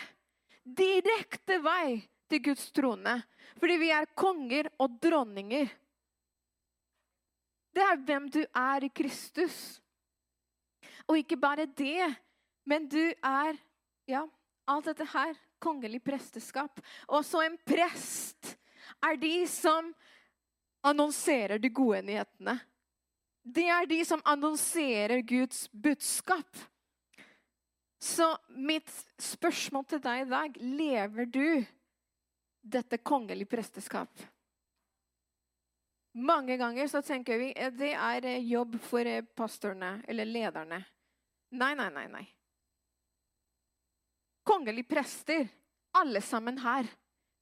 direkte 0.62 1.60
vei 1.62 2.00
til 2.30 2.42
Guds 2.50 2.70
trone. 2.74 3.20
Fordi 3.60 3.78
vi 3.80 3.90
er 3.94 4.10
konger 4.18 4.70
og 4.82 4.98
dronninger. 5.02 5.68
Det 7.76 7.84
er 7.84 7.98
hvem 8.08 8.30
du 8.32 8.40
er 8.40 8.86
i 8.86 8.88
Kristus. 8.88 9.56
Og 11.04 11.20
ikke 11.20 11.36
bare 11.36 11.66
det, 11.68 12.08
men 12.64 12.88
du 12.88 13.02
er 13.20 13.56
Ja, 14.06 14.22
alt 14.70 14.86
dette 14.86 15.02
her. 15.10 15.34
Kongelig 15.58 15.98
presteskap. 16.04 16.78
Og 17.08 17.24
så 17.26 17.40
en 17.42 17.56
prest 17.66 18.52
er 19.02 19.16
de 19.18 19.32
som 19.50 19.88
annonserer 20.86 21.58
de 21.58 21.70
gode 21.74 22.04
nyhetene. 22.06 22.54
Det 23.42 23.64
er 23.66 23.88
de 23.90 23.98
som 24.06 24.22
annonserer 24.26 25.24
Guds 25.26 25.66
budskap. 25.72 26.62
Så 27.98 28.28
mitt 28.54 28.92
spørsmål 29.18 29.88
til 29.90 30.04
deg 30.04 30.22
i 30.22 30.30
dag 30.30 30.60
lever 30.62 31.26
du 31.26 31.48
dette 32.62 32.98
kongelige 33.02 33.50
presteskap? 33.50 34.10
Mange 36.16 36.56
ganger 36.56 36.88
så 36.88 37.02
tenker 37.04 37.38
vi 37.38 37.50
at 37.52 37.74
det 37.76 37.92
er 37.92 38.26
jobb 38.40 38.78
for 38.80 39.08
pastorene 39.36 39.98
eller 40.08 40.24
lederne. 40.24 40.78
Nei, 41.52 41.74
nei, 41.76 41.90
nei. 41.92 42.06
nei. 42.08 42.24
Kongelige 44.46 44.88
prester, 44.88 45.48
alle 45.92 46.22
sammen 46.24 46.58
her. 46.62 46.88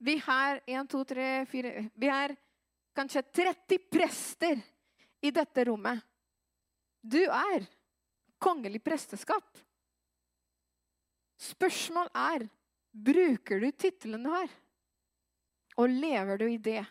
Vi 0.03 0.17
har 0.27 0.61
en, 0.67 0.89
to, 0.91 1.05
tre, 1.05 1.47
fire 1.47 1.89
Vi 1.95 2.09
har 2.11 2.35
kanskje 2.95 3.23
30 3.23 3.79
prester 3.91 4.59
i 5.21 5.31
dette 5.31 5.65
rommet. 5.65 6.03
Du 7.01 7.21
er 7.23 7.67
kongelig 8.43 8.83
presteskap. 8.83 9.59
Spørsmål 11.41 12.11
er 12.15 12.49
bruker 12.91 13.61
du 13.61 13.71
tittelen 13.71 14.27
du 14.27 14.31
har, 14.33 14.51
og 15.77 15.91
lever 15.91 16.39
du 16.39 16.47
i 16.49 16.59
det? 16.59 16.85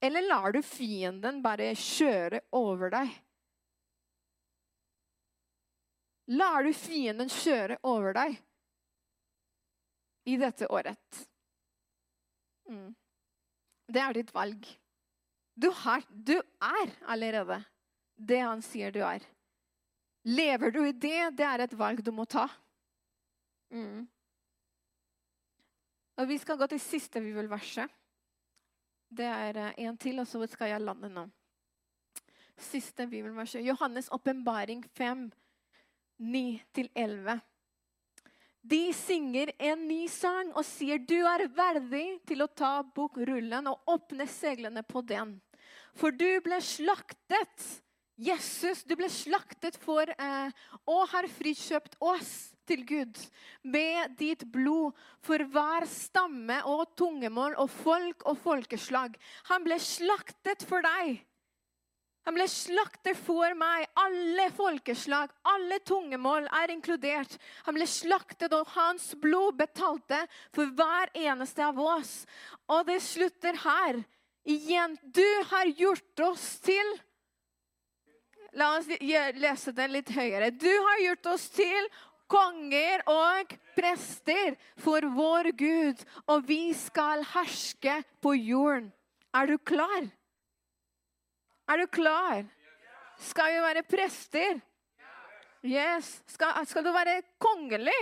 Eller 0.00 0.24
lar 0.28 0.52
du 0.52 0.62
fienden 0.64 1.42
bare 1.44 1.74
kjøre 1.76 2.40
over 2.56 2.92
deg? 2.92 3.10
Lar 6.30 6.64
du 6.64 6.70
fienden 6.76 7.28
kjøre 7.32 7.76
over 7.90 8.14
deg 8.16 8.38
i 10.30 10.36
dette 10.40 10.68
året? 10.70 11.20
Mm. 12.70 12.94
Det 13.90 14.00
er 14.00 14.16
ditt 14.16 14.32
valg. 14.32 14.68
Du, 15.60 15.68
har, 15.82 16.06
du 16.08 16.38
er 16.38 16.94
allerede 17.10 17.58
det 18.14 18.40
han 18.40 18.62
sier 18.64 18.94
du 18.94 19.02
er. 19.04 19.24
Lever 20.28 20.72
du 20.72 20.80
i 20.84 20.92
det, 20.92 21.32
det 21.36 21.44
er 21.44 21.64
et 21.64 21.76
valg 21.76 22.00
du 22.04 22.12
må 22.14 22.24
ta. 22.28 22.46
Mm. 23.74 24.06
Og 26.20 26.28
Vi 26.28 26.36
skal 26.38 26.60
gå 26.60 26.68
til 26.70 26.80
siste 26.80 27.20
bibelverset. 27.20 27.99
Det 29.10 29.26
er 29.26 29.58
eh, 29.58 29.84
en 29.86 29.98
til, 29.98 30.20
og 30.22 30.28
så 30.30 30.46
skal 30.46 30.70
jeg 30.70 30.82
lande 30.84 31.10
nå. 31.10 31.26
Siste 32.60 33.06
bibelvers. 33.10 33.56
Johannes' 33.58 34.10
åpenbaring 34.14 34.84
5, 34.94 35.30
9-11. 36.20 37.40
De 38.60 38.80
synger 38.92 39.54
en 39.56 39.86
ny 39.88 40.04
sang 40.12 40.52
og 40.52 40.64
sier, 40.68 41.00
'Du 41.00 41.16
er 41.16 41.48
verdig 41.48 42.20
til 42.28 42.44
å 42.44 42.52
ta 42.52 42.82
bokrullen 42.84 43.66
og 43.66 43.88
åpne 43.88 44.28
seglene 44.28 44.84
på 44.84 45.00
den.' 45.00 45.40
For 45.96 46.12
du 46.12 46.40
ble 46.44 46.60
slaktet. 46.62 47.64
Jesus, 48.20 48.84
du 48.84 48.94
ble 49.00 49.08
slaktet 49.08 49.78
for 49.80 50.04
eh, 50.04 50.52
og 50.86 51.08
har 51.08 51.26
frikjøpt 51.26 51.96
oss 52.04 52.49
til 52.70 52.84
Gud 52.86 53.18
med 53.66 54.14
ditt 54.20 54.46
blod 54.52 54.94
for 55.26 55.42
hver 55.52 55.86
stamme 55.90 56.60
og 56.70 56.86
tungemål 56.98 57.58
og 57.60 57.72
folk 57.72 58.24
og 58.30 58.38
folkeslag. 58.44 59.16
Han 59.50 59.66
ble 59.66 59.80
slaktet 59.82 60.64
for 60.68 60.86
deg. 60.86 61.18
Han 62.28 62.36
ble 62.36 62.44
slaktet 62.52 63.18
for 63.18 63.56
meg. 63.58 63.86
Alle 63.98 64.50
folkeslag, 64.54 65.32
alle 65.50 65.80
tungemål 65.88 66.46
er 66.60 66.72
inkludert. 66.74 67.36
Han 67.66 67.78
ble 67.78 67.88
slaktet, 67.88 68.52
og 68.52 68.68
hans 68.76 69.14
blod 69.18 69.56
betalte 69.58 70.20
for 70.54 70.70
hver 70.76 71.10
eneste 71.16 71.64
av 71.64 71.80
oss. 71.80 72.20
Og 72.70 72.84
det 72.90 73.00
slutter 73.02 73.56
her. 73.64 74.02
Igjen, 74.44 74.98
du 75.02 75.26
har 75.50 75.72
gjort 75.76 76.28
oss 76.30 76.52
til 76.64 76.98
La 78.58 78.72
oss 78.74 78.88
lese 78.90 79.70
det 79.70 79.84
litt 79.92 80.08
høyere. 80.10 80.48
Du 80.50 80.70
har 80.70 81.02
gjort 81.04 81.28
oss 81.36 81.44
til 81.54 81.84
konger 82.30 83.02
og 83.10 83.52
prester 83.76 84.54
for 84.80 85.04
vår 85.16 85.50
Gud, 85.58 86.04
og 86.30 86.46
vi 86.48 86.70
skal 86.76 87.24
herske 87.34 88.00
på 88.22 88.34
jorden. 88.38 88.90
Er 89.34 89.46
du 89.46 89.58
klar? 89.58 90.08
Er 91.70 91.82
du 91.82 91.86
klar? 91.86 92.46
Skal 93.20 93.52
vi 93.54 93.60
være 93.62 93.82
prester? 93.86 94.60
Yes. 95.62 96.22
Skal, 96.26 96.66
skal 96.66 96.84
du 96.84 96.92
være 96.92 97.20
kongelig? 97.38 98.00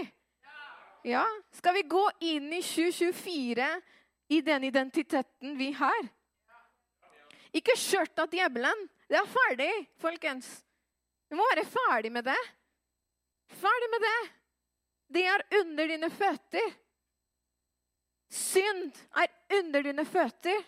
Ja, 1.04 1.24
skal 1.54 1.74
vi 1.74 1.82
gå 1.88 2.04
inn 2.26 2.52
i 2.52 2.62
2024 2.62 3.66
i 4.28 4.40
den 4.44 4.64
identiteten 4.68 5.56
vi 5.58 5.72
har? 5.76 6.08
Ikke 7.54 7.76
skjørt 7.80 8.18
av 8.20 8.32
djevelen. 8.32 8.86
Det 9.08 9.16
er 9.16 9.30
ferdig, 9.32 9.72
folkens. 10.00 10.48
Vi 11.28 11.36
må 11.38 11.44
være 11.52 11.64
ferdig 11.68 12.12
med 12.12 12.28
det. 12.28 12.40
Ferdig 13.48 13.90
med 13.90 14.04
det. 14.04 14.18
Det 15.08 15.24
er 15.26 15.44
under 15.60 15.88
dine 15.88 16.10
føtter. 16.12 16.74
Synd 18.28 18.98
er 19.16 19.30
under 19.58 19.86
dine 19.86 20.04
føtter. 20.04 20.66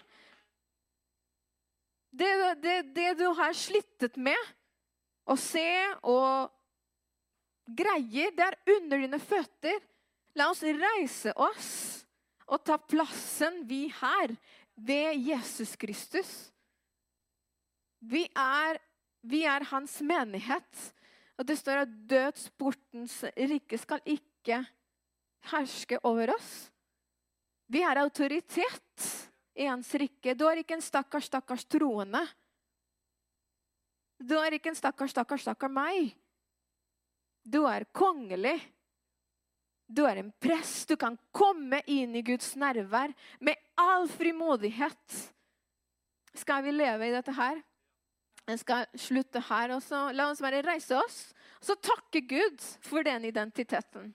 Det, 2.10 2.30
det, 2.62 2.76
det 2.96 3.10
du 3.20 3.26
har 3.36 3.52
slittet 3.54 4.16
med 4.16 4.48
å 5.30 5.36
se 5.38 5.68
og 6.08 6.50
greier, 7.76 8.32
det 8.34 8.46
er 8.48 8.76
under 8.76 9.04
dine 9.04 9.20
føtter. 9.22 9.78
La 10.38 10.48
oss 10.50 10.62
reise 10.64 11.34
oss 11.38 11.70
og 12.50 12.64
ta 12.66 12.78
plassen 12.78 13.62
vi 13.68 13.86
har 14.00 14.32
ved 14.74 15.20
Jesus 15.20 15.76
Kristus. 15.78 16.30
Vi 18.00 18.24
er, 18.34 18.80
vi 19.20 19.44
er 19.44 19.66
hans 19.70 19.98
menighet. 20.00 20.86
Og 21.40 21.46
det 21.48 21.56
står 21.56 21.86
at 21.86 21.92
dødsportens 22.10 23.14
rike 23.32 23.78
skal 23.80 24.02
ikke 24.04 24.58
herske 25.48 25.96
over 26.04 26.34
oss. 26.34 26.68
Vi 27.70 27.80
har 27.80 27.96
autoritet 28.02 29.06
i 29.56 29.64
hans 29.64 29.88
rike. 29.96 30.34
Du 30.36 30.44
er 30.50 30.60
ikke 30.60 30.76
en 30.76 30.84
stakkars, 30.84 31.30
stakkars 31.30 31.64
troende. 31.64 32.20
Du 34.20 34.36
er 34.36 34.58
ikke 34.58 34.68
en 34.68 34.76
stakkars, 34.76 35.14
stakkars, 35.14 35.46
stakkars 35.46 35.72
meg. 35.72 36.12
Du 37.40 37.62
er 37.64 37.88
kongelig. 37.96 38.58
Du 39.88 40.04
er 40.04 40.20
en 40.20 40.28
prest. 40.42 40.90
Du 40.92 41.00
kan 41.00 41.16
komme 41.32 41.80
inn 41.88 42.12
i 42.20 42.24
Guds 42.26 42.52
nærvær 42.60 43.16
med 43.40 43.56
all 43.80 44.04
frimodighet. 44.12 45.22
Skal 46.36 46.68
vi 46.68 46.76
leve 46.76 47.08
i 47.08 47.16
dette 47.16 47.32
her? 47.32 47.64
Jeg 48.48 48.58
skal 48.58 48.86
slutte 48.96 49.42
her. 49.48 49.74
også. 49.74 50.12
La 50.12 50.30
oss 50.30 50.40
bare 50.40 50.62
reise 50.66 50.96
oss 50.96 51.32
så 51.60 51.76
takke 51.76 52.22
Gud 52.24 52.62
for 52.80 53.04
den 53.04 53.24
identiteten. 53.28 54.14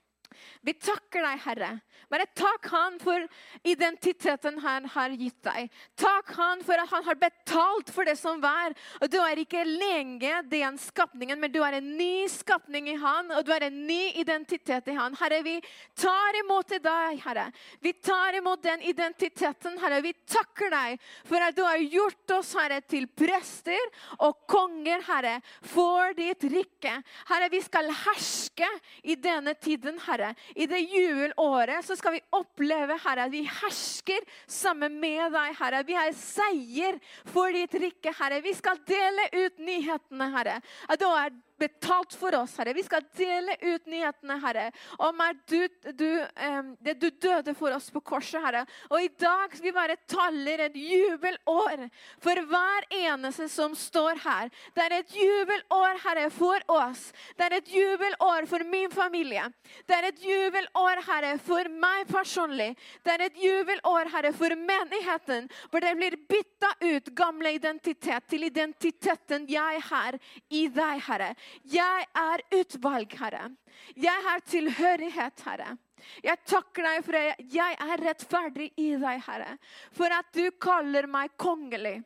Vi 0.66 0.74
takker 0.78 1.24
deg, 1.24 1.42
Herre. 1.44 1.70
Bare 2.10 2.26
takk 2.38 2.68
Han 2.70 2.98
for 3.02 3.24
identiteten 3.66 4.60
Han 4.62 4.86
har 4.94 5.14
gitt 5.18 5.38
deg. 5.46 5.70
Takk 5.98 6.32
Han 6.36 6.62
for 6.66 6.78
at 6.78 6.90
Han 6.92 7.06
har 7.08 7.18
betalt 7.20 7.90
for 7.94 8.06
det 8.06 8.16
som 8.20 8.40
var. 8.42 8.74
Og 9.00 9.10
Du 9.10 9.18
er 9.22 9.40
ikke 9.42 9.64
lenge 9.66 10.42
den 10.50 10.78
skapningen, 10.78 11.40
men 11.40 11.52
du 11.52 11.60
er 11.64 11.78
en 11.78 11.90
ny 11.98 12.26
skapning 12.30 12.90
i 12.92 12.96
Han. 13.00 13.32
Og 13.34 13.46
du 13.46 13.52
er 13.54 13.68
en 13.68 13.80
ny 13.86 14.12
identitet 14.20 14.88
i 14.88 14.96
Han. 14.96 15.16
Herre, 15.18 15.42
vi 15.46 15.56
tar 15.98 16.40
imot 16.42 16.76
deg, 16.76 17.20
Herre. 17.24 17.48
Vi 17.82 17.92
tar 17.92 18.38
imot 18.38 18.62
den 18.62 18.82
identiteten, 18.86 19.78
Herre. 19.82 20.02
Vi 20.04 20.14
takker 20.26 20.70
deg 20.72 21.00
for 21.26 21.42
at 21.42 21.56
du 21.56 21.64
har 21.66 21.82
gjort 21.82 22.36
oss, 22.38 22.54
Herre, 22.58 22.80
til 22.86 23.08
prester 23.08 23.82
og 24.18 24.44
konger, 24.50 25.02
Herre, 25.06 25.38
for 25.66 26.14
ditt 26.16 26.46
rike. 26.52 26.94
Herre, 27.30 27.50
vi 27.52 27.62
skal 27.64 27.90
herske 28.04 28.68
i 29.02 29.16
denne 29.18 29.54
tiden, 29.58 29.98
Herre. 30.06 30.25
I 30.54 30.68
det 30.70 30.82
jubelåret 30.82 31.86
så 31.86 31.96
skal 31.98 32.16
vi 32.16 32.22
oppleve, 32.36 32.98
Herre, 33.04 33.26
at 33.28 33.34
vi 33.34 33.44
hersker 33.46 34.24
sammen 34.50 34.98
med 35.02 35.34
deg, 35.34 35.56
Herre. 35.60 35.82
Vi 35.86 35.96
har 35.98 36.14
seier 36.16 37.00
for 37.32 37.54
ditt 37.54 37.74
rike, 37.82 38.14
Herre. 38.18 38.42
Vi 38.44 38.54
skal 38.56 38.80
dele 38.88 39.28
ut 39.34 39.60
nyhetene, 39.62 40.30
Herre. 40.34 40.60
At 40.88 41.02
du 41.02 41.06
er 41.10 41.34
betalt 41.58 42.14
for 42.16 42.34
oss, 42.38 42.56
Herre. 42.58 42.74
Vi 42.76 42.84
skal 42.86 43.04
dele 43.16 43.56
ut 43.62 43.86
nyhetene, 43.88 44.38
Herre, 44.42 44.66
om 45.02 45.20
at 45.24 45.38
du, 45.48 45.60
du, 45.96 46.10
um, 46.20 46.72
det 46.84 46.96
du 47.00 47.08
døde 47.10 47.54
for 47.56 47.74
oss 47.76 47.88
på 47.92 48.02
korset, 48.04 48.40
Herre. 48.44 48.64
Og 48.90 49.02
i 49.02 49.10
dag 49.20 49.54
skal 49.54 49.68
vi 49.68 49.74
bare 49.76 49.98
taller 50.10 50.66
et 50.66 50.76
jubelår 50.76 51.86
for 52.22 52.42
hver 52.50 52.88
eneste 53.02 53.48
som 53.52 53.74
står 53.78 54.20
her. 54.24 54.52
Det 54.76 54.84
er 54.84 54.96
et 54.98 55.16
jubelår, 55.16 56.00
Herre, 56.04 56.28
for 56.34 56.62
oss. 56.72 57.08
Det 57.36 57.48
er 57.48 57.58
et 57.60 57.72
jubelår 57.72 58.48
for 58.50 58.66
min 58.68 58.92
familie. 58.92 59.46
Det 59.88 59.96
er 59.96 60.10
et 60.10 60.24
jubelår, 60.26 61.02
Herre, 61.08 61.36
for 61.42 61.70
meg 61.72 62.06
personlig. 62.10 62.72
Det 63.04 63.14
er 63.16 63.26
et 63.28 63.40
jubelår, 63.40 64.12
Herre, 64.12 64.32
for 64.36 64.56
menigheten, 64.56 65.48
hvor 65.70 65.84
det 65.84 65.94
blir 65.98 66.18
bytta 66.28 66.72
ut 66.84 67.12
gamle 67.16 67.56
identitet 67.56 68.28
til 68.30 68.46
identiteten 68.48 69.46
jeg 69.50 69.82
har 69.88 70.18
i 70.50 70.66
deg, 70.72 71.02
Herre. 71.06 71.32
Jeg 71.70 72.06
er 72.16 72.42
utvalg, 72.60 73.12
Herre. 73.18 73.50
Jeg 73.96 74.24
har 74.26 74.44
tilhørighet, 74.46 75.42
Herre. 75.46 75.74
Jeg 76.22 76.42
takker 76.46 76.86
deg 76.86 77.04
for 77.06 77.18
at 77.18 77.40
jeg 77.52 77.76
er 77.82 78.02
rettferdig 78.04 78.68
i 78.80 78.90
deg, 79.00 79.22
Herre. 79.26 79.56
For 79.96 80.12
at 80.12 80.30
du 80.36 80.44
kaller 80.62 81.08
meg 81.10 81.34
kongelig. 81.40 81.98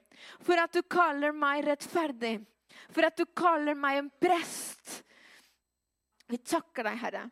For 0.47 0.61
at 0.61 0.74
du 0.74 0.82
kaller 0.82 1.34
meg 1.36 1.64
rettferdig. 1.66 2.38
For 2.91 3.07
at 3.07 3.18
du 3.18 3.26
kaller 3.36 3.78
meg 3.78 4.01
en 4.01 4.11
prest. 4.22 5.01
Vi 6.30 6.38
takker 6.38 6.86
deg, 6.86 7.01
Herre. 7.03 7.24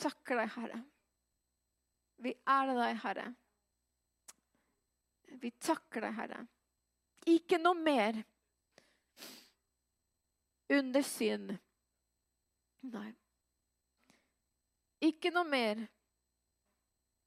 Takker 0.00 0.42
deg, 0.42 0.52
Herre. 0.58 0.82
Vi 2.24 2.34
ærer 2.48 2.78
deg, 2.78 3.00
Herre. 3.04 3.26
Vi 5.40 5.50
takker 5.60 6.06
deg, 6.06 6.14
Herre. 6.18 6.44
Ikke 7.32 7.58
noe 7.60 7.76
mer 7.80 8.20
under 10.68 11.02
synd. 11.02 11.56
Nei. 12.80 13.10
Ikke 15.04 15.32
noe 15.34 15.44
mer 15.48 15.84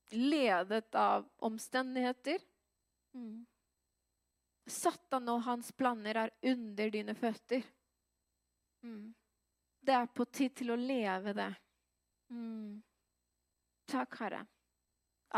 ledet 0.10 0.96
av 0.96 1.28
omstendigheter. 1.38 2.42
Mm. 3.14 3.46
Satan 4.66 5.30
og 5.30 5.42
hans 5.46 5.72
planer 5.72 6.24
er 6.24 6.34
under 6.42 6.92
dine 6.92 7.16
føtter. 7.16 7.64
Mm. 8.84 9.14
Det 9.80 9.94
er 9.94 10.10
på 10.12 10.26
tid 10.26 10.56
til 10.56 10.74
å 10.74 10.80
leve 10.80 11.34
det. 11.38 11.52
Mm. 12.34 12.82
Takk, 13.88 14.18
Herre, 14.20 14.42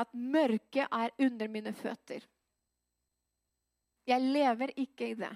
at 0.02 0.14
mørket 0.14 0.88
er 0.90 1.14
under 1.22 1.52
mine 1.52 1.74
føtter. 1.78 2.24
Jeg 4.10 4.26
lever 4.26 4.74
ikke 4.80 5.12
i 5.12 5.18
det. 5.20 5.36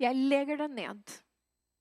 Jeg 0.00 0.16
legger 0.16 0.62
det 0.62 0.70
ned. 0.72 1.18